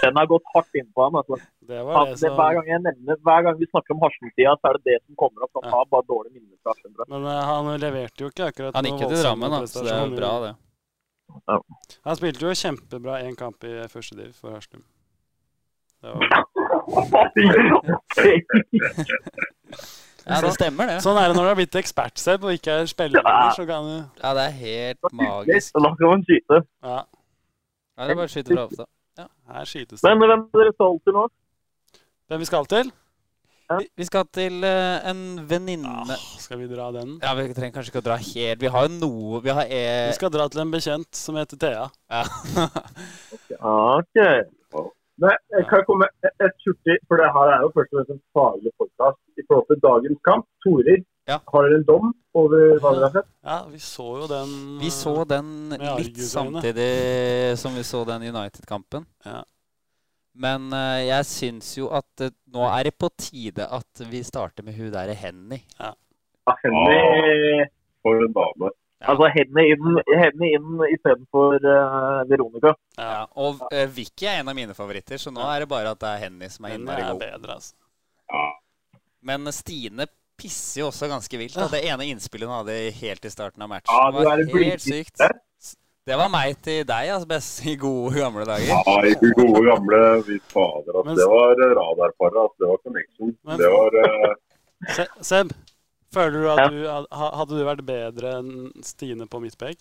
Den 0.01 0.13
har 0.17 0.25
gått 0.29 0.45
hardt 0.55 0.73
innpå 0.79 0.99
ham. 1.05 1.13
Altså. 1.21 1.35
det 1.69 1.77
Han, 1.77 1.85
var 1.87 1.93
det 2.09 2.15
det, 2.23 2.31
hver, 2.37 2.51
gang 2.57 2.67
jeg 2.71 2.81
nevner, 2.87 3.15
hver 3.27 3.41
gang 3.45 3.55
vi 3.59 3.65
snakker 3.69 3.91
om 3.95 4.01
Harsen-tida, 4.05 4.51
så 4.57 4.63
er 4.71 4.73
det 4.79 4.83
det 4.89 4.97
som 5.05 5.13
kommer 5.19 5.39
opp. 5.45 5.53
Han 5.59 5.65
Ja. 5.67 5.71
har 5.77 5.85
bare 5.91 6.05
dårlige 6.09 6.33
minner 6.39 6.57
fra 6.63 6.69
Harsen. 6.73 6.91
Men 7.07 7.21
uh, 7.29 7.33
han 7.51 7.63
leverte 7.83 8.19
jo 8.25 8.29
ikke 8.33 8.45
akkurat 8.49 8.73
Han 8.79 8.85
gikk 8.89 9.01
jo 9.05 9.09
til 9.13 9.21
Drammen, 9.25 9.49
da, 9.53 9.59
så 9.69 9.79
det 9.85 9.93
er 9.93 10.01
jo 10.07 10.11
bra, 10.17 10.33
det. 10.47 10.53
Han 12.07 12.15
spilte 12.19 12.43
jo 12.49 12.53
kjempebra 12.63 13.13
én 13.23 13.35
kamp 13.39 13.57
i 13.63 13.65
første 13.93 14.13
div 14.17 14.31
for 14.35 14.49
Haslum. 14.57 14.83
Det 16.01 16.09
var... 16.11 16.21
Ja, 20.27 20.37
det 20.41 20.51
stemmer, 20.53 20.85
det. 20.91 20.97
Sånn 21.01 21.17
er 21.17 21.27
det 21.31 21.35
når 21.37 21.43
du 21.47 21.49
har 21.49 21.55
blitt 21.57 21.75
ekspert-Seb 21.81 22.43
og 22.45 22.53
ikke 22.53 22.71
er 22.81 22.85
spiller 22.91 23.21
Ja. 23.25 23.51
så 23.57 23.65
kan 23.65 23.83
du 23.87 23.95
Ja, 24.21 24.33
det 24.37 24.43
er 24.47 24.55
helt 24.61 25.11
magisk. 25.13 25.73
Da 25.73 25.95
kan 25.97 26.07
man 26.13 26.23
skyte. 26.27 26.61
Ja, 26.83 27.03
Ja, 27.97 28.05
det 28.07 28.11
er 28.11 28.15
bare 28.15 28.29
å 28.29 28.33
skyte 28.33 28.53
fra 28.55 28.67
hofta. 28.67 28.85
her 29.53 29.65
skytes 29.65 30.01
det. 30.01 30.09
Men 30.09 30.19
hvem 30.19 30.31
er 30.45 30.57
dere 30.59 30.73
skal 30.73 30.99
til 31.03 31.13
nå? 31.13 31.27
Hvem 32.29 32.39
vi 32.39 32.45
skal 32.45 32.65
til? 32.65 32.91
Vi- 33.71 33.87
Vi 33.97 34.03
skal 34.03 34.25
til 34.33 34.63
eh, 34.67 35.09
en 35.09 35.47
venninne 35.47 35.87
Ah, 35.87 36.15
skal 36.37 36.57
vi 36.59 36.67
dra 36.67 36.91
den? 36.91 37.19
Ja, 37.23 37.33
Vi 37.35 37.53
trenger 37.53 37.71
kanskje 37.79 37.91
ikke 37.93 38.01
å 38.01 38.07
dra 38.09 38.17
helt 38.17 38.59
Vi 38.59 38.67
har 38.67 38.81
jo 38.87 38.89
noe 38.99 39.41
Vi 39.41 39.49
har 39.49 39.63
Vi 39.65 39.73
e... 40.09 40.11
skal 40.13 40.29
dra 40.29 40.47
til 40.49 40.59
en 40.61 40.71
bekjent 40.71 41.15
som 41.15 41.35
heter 41.35 41.57
Thea. 41.57 41.89
Ja. 42.11 42.23
Ok. 43.61 44.15
Men 45.21 45.35
jeg 45.53 45.65
kan 45.69 45.83
komme 45.85 46.07
et 46.25 46.55
hurtig, 46.65 46.97
for 47.07 47.15
det 47.21 47.27
her 47.35 47.47
er 47.53 47.59
jo 47.61 47.69
først 47.75 47.91
og 47.93 47.97
fremst 48.07 48.11
en 48.15 48.21
faglig 48.33 48.70
forhold 49.51 49.69
til 49.73 49.81
dagens 49.85 50.21
kamp. 50.27 50.47
Torer, 50.65 51.03
Ja. 51.29 51.37
har 51.53 51.63
dere 51.67 51.77
en 51.77 51.83
dom 51.85 52.07
over 52.33 52.79
hva 52.81 52.91
dere 52.95 53.07
har 53.07 53.13
sett? 53.19 53.27
Ja, 53.45 53.57
vi 53.69 53.77
så 53.83 54.05
jo 54.23 54.27
den 54.31 54.53
Vi 54.81 54.89
så 54.89 55.13
den 55.29 55.51
litt 55.99 56.17
samtidig 56.17 57.57
som 57.61 57.75
vi 57.77 57.83
så 57.85 58.01
den 58.09 58.23
United-kampen. 58.31 59.05
Ja. 59.25 59.43
Men 60.33 60.69
uh, 60.73 60.97
jeg 61.03 61.25
syns 61.27 61.73
jo 61.77 61.89
at 61.93 62.23
uh, 62.25 62.29
nå 62.55 62.63
er 62.71 62.87
det 62.87 62.93
på 62.97 63.09
tide 63.19 63.67
at 63.67 64.03
vi 64.09 64.23
starter 64.23 64.63
med 64.63 64.77
hun 64.79 64.89
derre 64.93 65.13
Henny. 65.13 65.59
Ja, 65.77 65.91
Henny, 66.63 67.65
For 68.01 68.15
en 68.25 68.33
dame. 68.33 68.71
altså 69.11 69.27
Henny 69.35 69.65
inn, 69.75 69.99
Henny 70.21 70.53
inn 70.55 70.81
istedenfor 70.89 71.59
uh, 71.59 72.23
Veronica. 72.31 72.73
Ja. 72.97 73.25
Og 73.35 73.61
uh, 73.73 73.85
Vicky 73.95 74.25
er 74.31 74.39
en 74.41 74.49
av 74.49 74.55
mine 74.57 74.73
favoritter, 74.77 75.19
så 75.21 75.33
nå 75.35 75.43
er 75.51 75.65
det 75.65 75.69
bare 75.69 75.91
at 75.93 75.99
det 76.01 76.09
er 76.15 76.23
Henny 76.25 76.49
som 76.49 76.65
er 76.65 76.75
Den 76.77 76.81
innmari 76.81 77.03
er 77.05 77.11
god. 77.11 77.21
bedre, 77.27 77.59
altså. 77.59 77.75
Ja. 78.31 78.47
Men 79.21 79.45
Stine 79.53 80.07
pisser 80.41 80.81
jo 80.81 80.87
også 80.89 81.07
ganske 81.11 81.37
vilt. 81.37 81.53
Da. 81.53 81.67
Det 81.69 81.83
ene 81.85 82.07
innspillet 82.09 82.49
hun 82.49 82.57
hadde 82.63 82.77
helt 82.97 83.25
i 83.25 83.29
starten 83.33 83.61
av 83.61 83.69
matchen, 83.69 83.93
Ja, 83.93 84.09
du 84.11 84.17
er 84.17 84.25
var 84.25 84.63
helt 84.65 84.81
sykt. 84.81 85.21
Det 86.09 86.15
var 86.17 86.31
meg 86.33 86.55
til 86.65 86.79
deg, 86.89 87.09
altså, 87.13 87.27
best 87.29 87.59
i 87.69 87.75
gode 87.77 88.15
gamle 88.17 88.41
dager. 88.49 88.71
Ja, 88.71 88.95
i 89.05 89.13
gode 89.37 89.61
gamle 89.67 89.99
vi 90.25 90.39
fader. 90.49 90.95
Altså, 90.97 91.03
Men- 91.05 91.19
det 91.19 91.27
var 91.29 91.61
radarparet. 91.77 92.39
Altså, 92.41 92.57
det 92.63 92.69
var 92.71 92.77
connection. 92.87 93.35
Men- 93.45 93.57
Det 93.61 93.69
var 93.69 93.99
uh... 94.01 94.33
Se- 94.95 95.07
Seb, 95.21 95.51
føler 96.11 96.41
du 96.41 96.49
at 96.49 96.71
du 96.73 96.79
Hadde 97.13 97.49
du 97.59 97.63
vært 97.67 97.85
bedre 97.85 98.31
enn 98.39 98.71
Stine 98.83 99.27
på 99.29 99.39
midtbekk? 99.43 99.77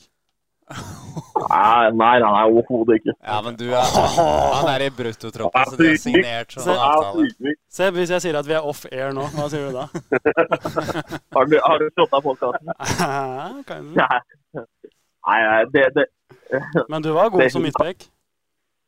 Nei, 0.71 1.91
nei, 1.99 2.13
nei, 2.23 2.43
overhodet 2.47 3.01
ikke. 3.01 3.15
Ja, 3.27 3.41
men 3.43 3.57
du 3.59 3.65
er 3.75 3.89
Han 3.91 4.69
er 4.71 4.85
i 4.87 4.91
bruttotroppen, 4.95 5.65
så 5.73 5.79
du 5.81 5.85
har 5.89 5.97
signert 5.99 6.55
sånn 6.55 6.79
avtale. 6.79 7.27
Se, 7.35 7.55
Seb, 7.81 7.97
hvis 7.99 8.13
jeg 8.15 8.25
sier 8.27 8.39
at 8.39 8.47
vi 8.47 8.55
er 8.59 8.67
off 8.71 8.85
air 8.93 9.11
nå, 9.17 9.25
hva 9.35 9.49
sier 9.51 9.67
du 9.67 9.75
da? 9.75 9.89
Har 11.35 11.51
du, 11.51 11.57
har 11.65 11.83
du 11.83 11.89
slått 11.97 12.15
av 12.15 12.23
podkasten? 12.27 12.71
kan 13.69 13.91
du? 13.91 13.99
Nei, 13.99 14.21
nei 15.27 15.61
det, 15.75 15.85
det, 15.99 16.07
Men 16.93 17.03
du 17.05 17.11
var 17.17 17.31
god 17.35 17.47
som 17.53 17.63
midtbekk. 17.67 18.07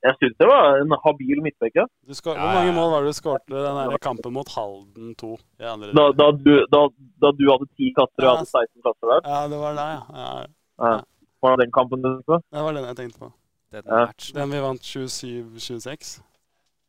jeg 0.03 0.17
syns 0.19 0.35
det 0.41 0.49
var 0.51 0.81
en 0.81 0.95
habil 1.05 1.43
midtbekk. 1.45 1.77
Ja. 1.83 1.87
Du 2.07 2.15
skår- 2.19 2.39
Hvor 2.39 2.57
mange 2.61 2.73
mål 2.79 2.91
var 2.95 3.05
det 3.07 3.13
du 3.15 3.19
skårte 3.19 3.53
den 3.55 3.79
der 3.83 3.99
kampen 4.03 4.35
mot 4.39 4.49
Halden 4.55 5.15
2? 5.19 5.37
i 5.63 5.69
andre 5.75 5.93
Da, 5.99 6.09
da, 6.19 6.31
du, 6.35 6.53
da, 6.73 6.87
da 7.23 7.31
du 7.39 7.45
hadde 7.51 7.69
ti 7.75 7.91
kasser 7.99 8.23
og 8.23 8.29
jeg 8.29 8.37
hadde 8.37 8.51
16 8.51 8.87
kasser 8.89 9.13
der. 9.17 9.31
Ja, 9.35 9.41
det 9.53 9.63
var 9.67 9.81
det, 9.81 9.89
ja. 9.95 10.03
ja. 10.23 10.45
Ja. 10.83 10.99
Var 11.43 11.57
det 11.57 11.65
den 11.67 11.73
kampen 11.75 12.03
du 12.03 12.09
husker? 12.17 12.43
Det 12.53 12.63
var 12.67 12.73
den 12.77 12.85
jeg 12.91 12.97
tenkte 12.97 13.19
på. 13.19 13.33
Den 13.73 13.83
Ja. 13.89 14.07
Den 14.35 14.51
vi 14.53 14.61
vant 14.61 14.83
27-26. 14.83 16.21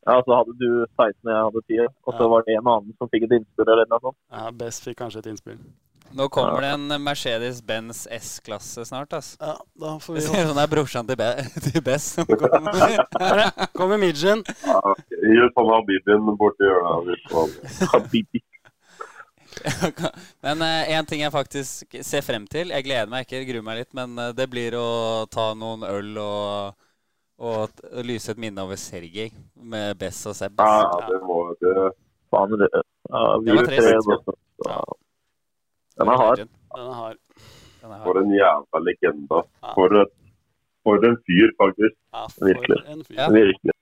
Ja, 0.06 0.18
så 0.22 0.36
hadde 0.36 0.52
du 0.60 0.84
16 1.00 1.24
og 1.24 1.32
jeg 1.32 1.44
hadde 1.46 1.62
10. 1.68 1.86
Og 2.06 2.12
så 2.14 2.22
Ja. 2.22 2.28
var 2.28 2.42
det 2.46 2.54
en 2.58 2.66
annen 2.68 2.94
som 2.98 3.08
fikk 3.08 3.24
et 3.24 3.32
innspill 3.38 3.68
eller 3.72 3.86
noe 3.90 4.00
sånt. 4.04 4.16
Ja, 4.30 4.50
Best 4.52 4.84
fikk 4.84 4.98
kanskje 5.00 5.18
et 5.24 5.26
innspill. 5.32 5.58
Nå 6.14 6.28
kommer 6.30 6.60
det 6.60 6.68
en 6.74 6.88
Mercedes-Benz 7.02 8.06
S-klasse 8.12 8.84
snart, 8.86 9.12
ass. 9.16 9.36
Ja, 9.40 9.56
da 9.80 9.96
får 9.98 10.14
Det 10.14 10.20
vi 10.20 10.26
ser 10.28 10.42
ut 10.44 10.48
som 10.52 10.56
det 10.60 10.62
er 10.62 10.74
brorsan 10.76 11.06
til, 11.08 11.16
Be 11.16 11.30
til 11.72 11.80
Bess 11.82 12.04
som 12.14 12.26
kommer. 12.26 13.50
Kommer 13.74 13.98
midgen. 13.98 14.44
Ja, 14.62 14.78
Gjør 15.10 15.50
sånn 15.56 15.72
Habibien 15.72 16.36
borti 16.38 16.68
hjørnet. 16.68 17.88
Habibi. 17.90 18.43
Men 20.44 20.62
én 20.64 21.06
ting 21.08 21.20
jeg 21.22 21.32
faktisk 21.34 21.94
ser 22.04 22.22
frem 22.26 22.46
til 22.50 22.72
Jeg 22.74 22.84
gleder 22.86 23.10
meg 23.12 23.26
ikke, 23.26 23.44
gruer 23.48 23.64
meg 23.66 23.78
litt, 23.82 23.92
men 23.96 24.18
eh, 24.18 24.32
det 24.36 24.46
blir 24.52 24.76
å 24.78 24.86
ta 25.32 25.50
noen 25.58 25.84
øl 25.88 26.10
og, 26.22 26.74
og 27.38 27.74
t- 27.76 28.02
lyse 28.06 28.32
et 28.34 28.40
minne 28.42 28.62
over 28.64 28.78
Sergej 28.80 29.30
med 29.54 29.98
Bess 30.00 30.20
og 30.30 30.36
Seb. 30.38 30.58
Ja, 30.60 30.88
det 31.10 31.20
må 31.26 31.38
du. 31.60 31.70
Faen, 32.34 32.56
det, 32.60 32.68
ja, 32.74 33.22
vi 33.44 33.50
Det 33.52 33.58
var 33.60 33.70
trist. 33.70 34.32
Ja. 34.66 34.80
Den 36.00 36.10
er 36.10 36.18
hard. 36.24 36.44
Den 36.74 36.88
er 36.88 36.98
hard. 36.98 37.20
For 37.84 38.18
en 38.22 38.32
jævla 38.32 38.80
legende. 38.88 39.42
Ja. 39.62 39.74
For, 39.76 40.00
for 40.86 41.06
en 41.10 41.16
fyr, 41.28 41.52
faktisk. 41.60 41.94
Ja, 42.16 42.24
for 42.32 42.48
Virkelig. 42.50 42.80
en 42.90 43.04
fyr. 43.04 43.18
Ja. 43.20 43.28
Virkelig. 43.30 43.76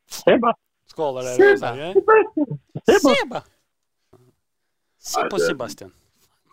Skåler 0.93 1.25
dere, 1.25 1.57
Sergej. 1.63 1.95
Seba! 3.01 3.41
Se 5.03 5.25
på 5.31 5.39
Sebastian. 5.39 5.91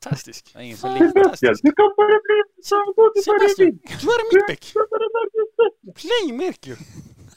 Fantastisk. 0.03 0.53
Det 0.53 0.59
er 0.59 0.63
ingen 0.63 0.77
som 0.77 0.95
likte 0.95 1.21
det. 1.41 1.53
Du 1.67 1.71
kan 1.79 1.89
bare 1.99 2.17
bli 2.25 2.37
Sebastian, 3.25 3.77
du 4.01 4.07
er 4.15 4.25
midtbekk. 4.31 4.63
Playmaker. 6.01 6.77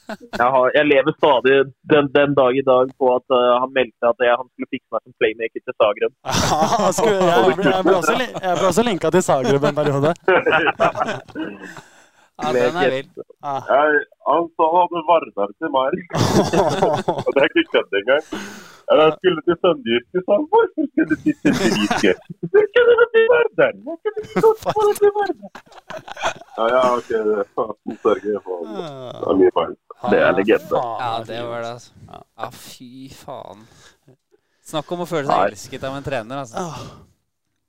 Jeg, 0.09 0.47
har, 0.55 0.65
jeg 0.77 0.85
lever 0.93 1.13
stadig 1.17 1.53
den, 1.93 2.09
den 2.17 2.33
dag 2.39 2.57
i 2.59 2.65
dag 2.71 2.89
på 2.99 3.05
at 3.17 3.25
uh, 3.37 3.53
han 3.63 3.71
meldte 3.77 4.09
at 4.09 4.25
jeg, 4.25 4.35
han 4.41 4.49
skulle 4.51 4.71
fikse 4.75 4.89
meg 4.91 5.01
som 5.05 5.13
playmaker 5.21 5.61
til 5.63 5.73
Zagreb. 5.79 6.13
Jeg, 6.23 7.55
ble, 7.57 7.71
jeg, 7.71 7.83
ble 7.87 7.95
også, 8.01 8.13
jeg 8.19 8.59
ble 8.59 8.67
også 8.71 8.83
linka 8.89 9.13
til 9.15 9.23
Zagreb 9.29 9.63
en 9.69 9.79
periode. 9.79 10.13
Ja, 12.41 12.49
den 12.53 12.77
er 12.81 12.89
vill. 12.89 13.09
Ja. 13.45 13.55
Han 14.27 14.47
sa 14.55 14.67
han 14.73 14.79
hadde 14.81 15.01
varmer 15.09 15.51
til 15.61 15.69
meg. 15.73 15.97
Og 17.25 17.29
det 17.35 17.43
er 17.43 17.49
ikke 17.51 17.65
kødd 17.75 17.97
engang. 17.99 18.23
Jeg 18.91 19.11
skulle 19.17 19.41
til 19.47 19.57
Sønderjysk 19.63 20.17
sa 20.25 20.37
han. 20.37 20.47
Hvorfor 20.53 20.87
skulle 20.89 21.09
du 21.11 21.15
til 21.25 21.35
Sønderjyske? 21.41 22.13
Du 22.41 22.57
skulle 22.71 23.05
til 23.13 23.27
Verdal. 23.33 23.77
Hva 23.85 23.95
kunne 24.01 24.23
du 24.23 24.31
gjort 24.41 24.63
for 24.63 24.89
å 24.89 24.95
til 24.97 25.13
Verdal? 25.19 25.51
Ja, 26.57 26.65
ja, 26.73 26.81
ok. 26.97 27.11
det 27.11 27.37
er 27.37 27.45
Sørge. 28.07 28.33
Det 28.33 29.29
er 29.29 29.39
mye 29.43 29.53
feil. 29.59 29.77
Det 30.09 30.23
er 30.23 30.35
legende. 30.39 30.81
Ja, 31.03 31.11
det 31.29 31.39
var 31.51 31.63
det, 31.67 31.71
altså. 31.77 31.91
Ja, 32.17 32.49
fy 32.65 32.91
faen. 33.19 33.63
Snakk 34.73 34.91
om 34.95 35.05
å 35.05 35.09
føle 35.09 35.27
seg 35.29 35.53
elsket 35.53 35.87
av 35.87 35.99
en 35.99 36.09
trener, 36.09 36.43
altså. 36.43 36.65
Ja, 36.65 36.73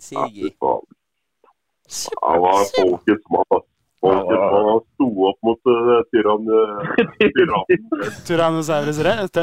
fy 0.09 0.50
faen. 0.57 0.90
Han 2.24 2.42
var 2.48 2.66
folkets 2.72 3.31
mann, 3.31 3.48
altså. 3.50 3.74
Mann. 4.05 4.27
Han 4.69 4.81
sto 4.95 5.07
opp 5.29 5.38
mot 5.43 5.61
uh, 5.67 5.73
tyrann, 6.11 6.49
uh, 6.49 6.55
tyrannen. 7.19 7.90
Tyrannosaurus 8.27 8.99
rex. 8.99 9.31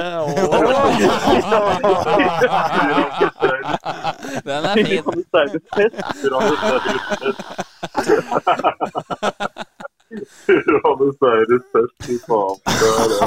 Den 4.46 4.66
er 4.66 4.84
fin. 4.84 5.04
Tyrannosaurus 10.46 11.64
fest, 11.74 11.96
fy 12.06 12.16
faen. 12.28 12.58
Det 12.66 12.74
er 12.92 13.08
det. 13.16 13.22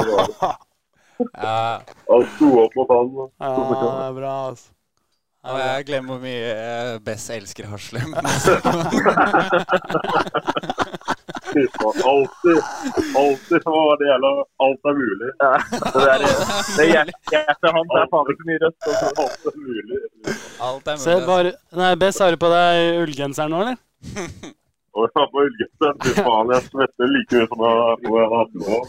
Han 2.09 2.21
sto 2.35 2.47
opp 2.63 2.73
mot 2.75 2.89
han. 2.89 3.07
Ja, 3.39 3.49
det 3.55 4.07
er 4.07 4.13
bra, 4.19 4.33
altså. 4.49 4.67
og 5.45 5.59
jeg 5.59 5.85
glemmer 5.87 6.09
hvor 6.15 6.21
mye 6.25 6.45
eh, 6.51 6.99
Bess 7.05 7.29
elsker 7.29 7.65
Haslem. 7.71 8.11
Faen, 11.55 12.01
Alltid, 12.11 12.57
alltid 13.21 13.63
så 13.63 13.73
var 13.75 13.99
det 14.01 14.09
gjelder 14.09 14.41
Alt 14.65 14.89
er 14.91 14.97
mulig. 14.97 15.29
Det, 15.39 16.03
er, 16.11 16.25
det 16.77 16.87
hjertet 16.89 17.69
hans 17.77 17.95
er 17.99 18.09
faen 18.11 18.31
ikke 18.33 18.47
mye 18.49 18.59
rødt. 18.65 18.89
Alt 19.23 19.47
er 19.51 19.55
mulig. 19.61 19.99
Alt 20.67 20.91
er 20.91 20.99
mulig. 20.99 21.05
Se, 21.05 21.15
bare 21.29 21.53
Nei, 21.79 21.93
Bess, 22.01 22.19
har 22.23 22.35
du 22.35 22.41
på 22.41 22.51
deg 22.51 22.99
ullgenseren 23.05 23.55
nå, 23.55 23.63
eller? 23.63 23.79
Og 24.95 25.07
jeg 25.07 25.15
har 25.19 25.31
på 25.31 25.45
ullgenseren. 25.45 26.01
Fy 26.03 26.15
faen, 26.19 26.53
jeg 26.55 26.67
svetter 26.69 27.13
like 27.15 27.39
mye 27.39 27.47
som 27.51 27.65
jeg 27.67 27.75
jeg 28.05 28.19
har 28.19 28.35
hatt 28.35 28.53
nå. 28.61 28.81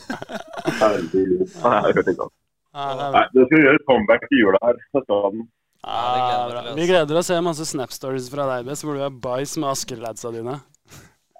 Herregud. 0.82 1.34
Nei, 1.62 1.76
jeg 1.76 1.98
hørte 2.00 2.16
ikke. 2.16 2.30
Det. 2.30 3.10
Nei, 3.16 3.26
det 3.32 3.46
skal 3.48 3.62
gjøre 3.68 3.84
comeback 3.88 4.26
til 4.30 4.42
jula 4.44 4.58
her. 4.66 4.80
Det 4.92 5.06
skal 5.06 5.28
den. 5.30 5.46
Ja, 5.86 6.46
gleder. 6.50 6.72
Vi 6.74 6.86
gleder 6.90 7.20
oss 7.20 7.28
til 7.30 7.36
å 7.36 7.38
se 7.38 7.44
masse 7.46 7.66
Snap-stories 7.70 8.26
fra 8.32 8.46
deg, 8.50 8.66
Bess, 8.66 8.82
hvor 8.82 8.98
du 8.98 9.04
er 9.06 9.20
bæsj 9.22 9.60
med 9.62 9.70
Asker-ladsa 9.70 10.32
dine. 10.34 10.58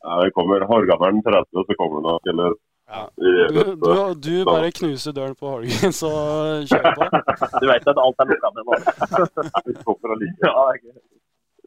Det 0.06 0.30
kommer 0.36 0.64
Horgammeren 0.70 1.22
30, 1.22 1.66
så 1.66 1.74
kommer 1.78 2.00
han 2.00 2.08
nok, 2.12 2.32
eller 2.32 2.56
Ja. 2.86 3.00
Du, 3.16 3.64
du, 3.82 4.14
du 4.14 4.44
bare 4.46 4.70
knuser 4.70 5.12
døren 5.12 5.34
på 5.34 5.48
Horgen, 5.50 5.92
så 6.02 6.10
kjør 6.70 6.86
på. 6.98 7.08
Du 7.62 7.66
vet 7.66 7.88
at 7.92 7.98
alt 8.04 8.22
er 8.22 8.30
lukka 8.30 8.50
ned 8.54 8.64
nå. 8.68 8.74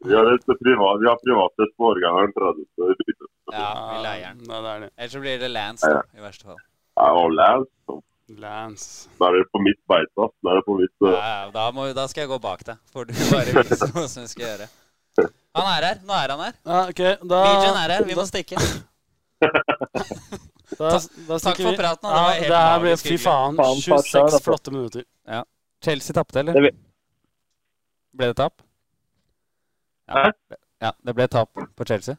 Vi 0.06 0.16
har, 0.16 0.38
privat, 0.48 1.02
vi 1.02 1.08
har 1.12 1.18
privattest 1.26 1.74
på 1.78 1.90
årgangeren 1.92 2.32
30. 2.38 2.64
i. 2.64 3.18
Ja, 3.52 3.72
vi 3.92 4.04
leier 4.06 4.30
den. 4.30 4.46
Ja, 4.48 4.62
det 4.62 4.70
er 4.76 4.80
det. 4.86 4.90
Ellers 4.96 5.12
så 5.12 5.20
blir 5.20 5.40
det 5.40 5.50
Lance, 5.52 5.90
da, 5.92 6.06
i 6.16 6.24
verste 6.24 6.48
fall. 6.48 6.62
Ja, 6.96 7.10
og 7.20 7.34
Lance. 7.36 8.00
Lance. 8.40 9.10
Da 9.20 9.28
er 9.28 9.42
det 9.42 9.48
på 9.52 9.62
mitt 9.66 9.80
beite. 9.90 10.30
Da 10.44 10.54
er 10.54 10.62
det 10.62 10.66
på 10.68 10.78
mitt 10.80 10.94
Ja, 11.04 11.10
uh, 11.10 11.18
ja, 11.18 11.50
da, 11.56 11.72
må, 11.76 11.88
da 11.98 12.06
skal 12.08 12.24
jeg 12.24 12.32
gå 12.32 12.40
bak 12.44 12.64
deg. 12.68 12.80
Får 12.94 13.10
du 13.10 13.14
bare 13.34 13.64
vise 13.64 13.90
hva 13.92 14.06
som 14.12 14.30
skal 14.30 14.46
gjøre. 14.46 14.70
Han 15.60 15.66
er 15.74 15.82
her. 15.88 15.98
Nå 16.06 16.14
er 16.14 16.30
han 16.36 16.42
her. 16.46 16.54
Ja, 16.66 16.80
OK, 16.92 17.02
da 17.32 17.38
Legion 17.48 17.78
er 17.84 17.90
her. 17.96 18.02
Vi 18.10 18.16
må 18.20 18.24
stikke. 18.30 18.56
da, 20.80 21.00
da 21.28 21.38
Takk 21.40 21.58
for 21.64 21.74
praten. 21.80 22.06
da. 22.06 22.10
Ja, 22.14 22.16
Det 22.16 22.20
var 22.20 22.34
helt 22.34 22.52
det 22.52 22.60
her 22.64 22.80
ble 22.86 22.94
Fy 23.02 23.16
faen. 23.24 23.54
Faen, 23.60 23.78
26 23.82 24.22
altså. 24.24 24.40
flotte 24.46 24.70
minutter. 24.76 25.04
Chelsea 25.84 26.14
tapte, 26.14 26.40
eller? 26.44 26.54
Det 26.60 26.72
Ble 28.20 28.26
det 28.32 28.38
tap? 28.40 28.56
Ja. 30.10 30.32
ja, 30.82 30.92
det 31.06 31.14
ble 31.16 31.28
tap 31.32 31.50
på 31.78 31.84
Chelsea. 31.88 32.16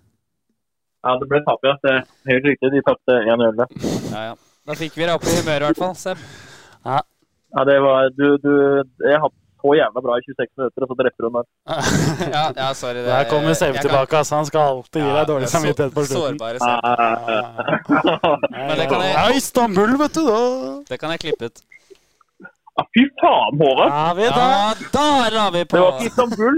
Ja, 1.04 1.10
det 1.20 1.26
ble 1.28 1.38
tap, 1.44 1.60
ja. 1.66 1.74
Det 1.82 1.90
er 1.96 2.02
helt 2.30 2.44
riktig. 2.52 2.70
De 2.72 2.80
tapte 2.86 3.12
1-0. 3.24 3.64
Ja, 4.14 4.20
ja. 4.30 4.34
Da 4.68 4.72
fikk 4.78 4.94
vi 4.96 5.04
deg 5.06 5.14
opp 5.16 5.24
i 5.26 5.34
humøret, 5.40 5.62
i 5.64 5.66
hvert 5.70 5.80
fall. 5.80 5.94
Seb. 5.98 6.18
Ja, 6.86 7.00
det 7.66 7.78
var 7.82 8.08
Du, 8.14 8.26
du 8.40 8.52
Jeg 9.04 9.18
hatt 9.20 9.34
så 9.62 9.70
jævla 9.80 10.00
bra 10.06 10.12
i 10.18 10.22
26 10.26 10.52
minutter, 10.58 10.80
og 10.84 10.88
så 10.90 10.94
drepper 11.00 11.22
hun 11.26 11.34
der. 11.38 11.46
Ja, 12.36 12.44
ja, 12.60 12.68
sorry. 12.80 12.94
Det, 13.00 13.06
Der 13.12 13.24
kommer 13.32 13.52
Seve 13.60 13.78
tilbake. 13.84 14.10
kan-. 14.10 14.18
Altså. 14.22 14.34
Han 14.40 14.46
skal 14.50 14.60
alltid 14.70 15.00
gi 15.02 15.10
deg 15.18 15.26
dårlig 15.32 15.46
er 15.48 15.52
samvittighet 15.56 15.92
på 15.98 16.02
slutten. 16.10 16.38
Sårbare 16.38 16.58
Seb. 16.64 16.78
Men 18.68 18.74
det 18.80 18.86
kan 18.92 19.00
jeg- 19.06 19.14
Ja, 19.18 19.24
Istanbul, 19.36 19.92
vet 20.02 20.14
du, 20.14 20.22
da. 20.26 20.40
Det 20.90 21.00
kan 21.00 21.10
jeg 21.10 21.20
klippe 21.20 21.44
ut. 21.50 21.58
Ja, 22.78 22.82
fy 22.94 23.02
faen, 23.20 23.52
Håvard! 23.60 23.90
Ja, 23.92 24.14
vi 24.14 24.22
da. 24.22 24.44
Ja, 24.50 24.72
der 24.96 25.30
la 25.36 25.50
vi 25.56 25.64
på! 25.64 25.76
Det 25.76 25.82
var 25.84 25.92
ikke 25.98 26.06
Istanbul. 26.06 26.54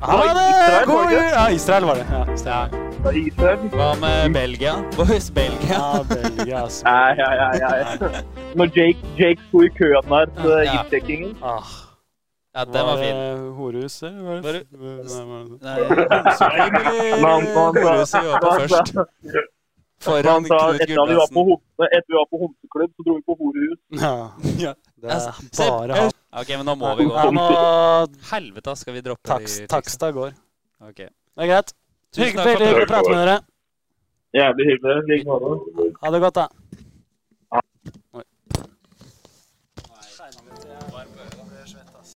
Ha 0.00 0.16
det! 0.16 0.24
Israel, 0.26 0.86
var 0.86 1.04
God! 1.04 1.12
Ja, 1.12 1.44
Israel 1.58 1.84
var 1.84 1.94
det. 1.94 2.06
Ja, 2.10 2.24
Ja. 2.50 2.68
Israel. 3.12 3.58
Hva 3.72 3.94
med 4.00 4.32
Belgia? 4.34 4.72
Boys, 4.96 5.30
Belgia. 5.30 5.78
ja 5.78 6.02
Belgia, 6.10 6.62
altså. 6.62 6.82
Nei, 6.84 7.14
nei, 7.14 7.34
nei, 7.40 7.56
ja, 7.62 7.70
ja. 7.76 8.08
Når 8.58 8.66
Jake, 8.76 8.98
Jake 9.18 9.40
sto 9.48 9.62
i 9.62 9.68
køen 9.78 10.08
der 10.10 10.26
til 10.42 10.50
Ja. 10.64 10.72
giftdekkingen 10.72 11.36
Ah, 11.42 11.62
Ja, 12.56 12.64
den 12.64 12.86
var 12.88 12.96
fin. 12.96 13.16
det 13.16 13.52
Horehuset? 13.58 14.12
Var 14.26 14.34
det? 14.56 14.62
Nei, 15.60 15.76
det- 15.76 16.06
Horehuset 17.52 18.22
vi 18.22 18.28
var 18.32 18.40
på 18.40 18.50
først? 18.60 18.92
Foran 20.06 20.44
Knut 20.44 20.80
etter 20.80 20.86
vi 20.86 21.14
var 21.16 21.26
på, 21.32 21.42
Gulbrandsen. 21.44 21.86
etter 21.96 22.08
vi 22.08 22.16
var 22.16 22.26
på 22.30 22.38
homseklubb, 22.42 22.90
så 22.96 23.04
dro 23.06 23.14
vi 23.16 23.22
på 23.28 23.36
horehus. 23.40 23.78
Ja. 24.02 24.14
Ja. 24.64 24.72
Det 24.96 25.08
er 25.10 25.14
Altså, 25.14 25.32
bare 25.58 25.92
han. 25.96 26.10
Ok, 26.40 26.48
men 26.56 26.66
nå 26.68 26.74
må 26.76 26.90
vi 26.98 27.04
gå. 27.08 27.30
Nå, 27.32 27.46
Helvete, 28.30 28.76
skal 28.76 28.92
vi 28.96 29.00
droppe 29.04 29.24
Takst, 29.28 29.58
de 29.60 29.66
Takstad 29.72 30.12
går. 30.16 30.32
Ok. 30.88 30.96
Det 30.96 31.10
er 31.36 31.46
greit. 31.52 31.72
Tusen 32.12 32.36
takk 32.36 32.36
for 32.36 32.50
veldig 32.52 32.66
hyggelig 32.68 32.86
å 32.86 32.92
prate 32.92 33.08
med 33.12 33.20
dere. 33.24 33.36
Jævlig 34.36 34.64
hyggelig. 34.72 35.18
Ha 36.02 36.10
det 36.10 36.20
godt, 36.26 36.34
da. 36.34 36.46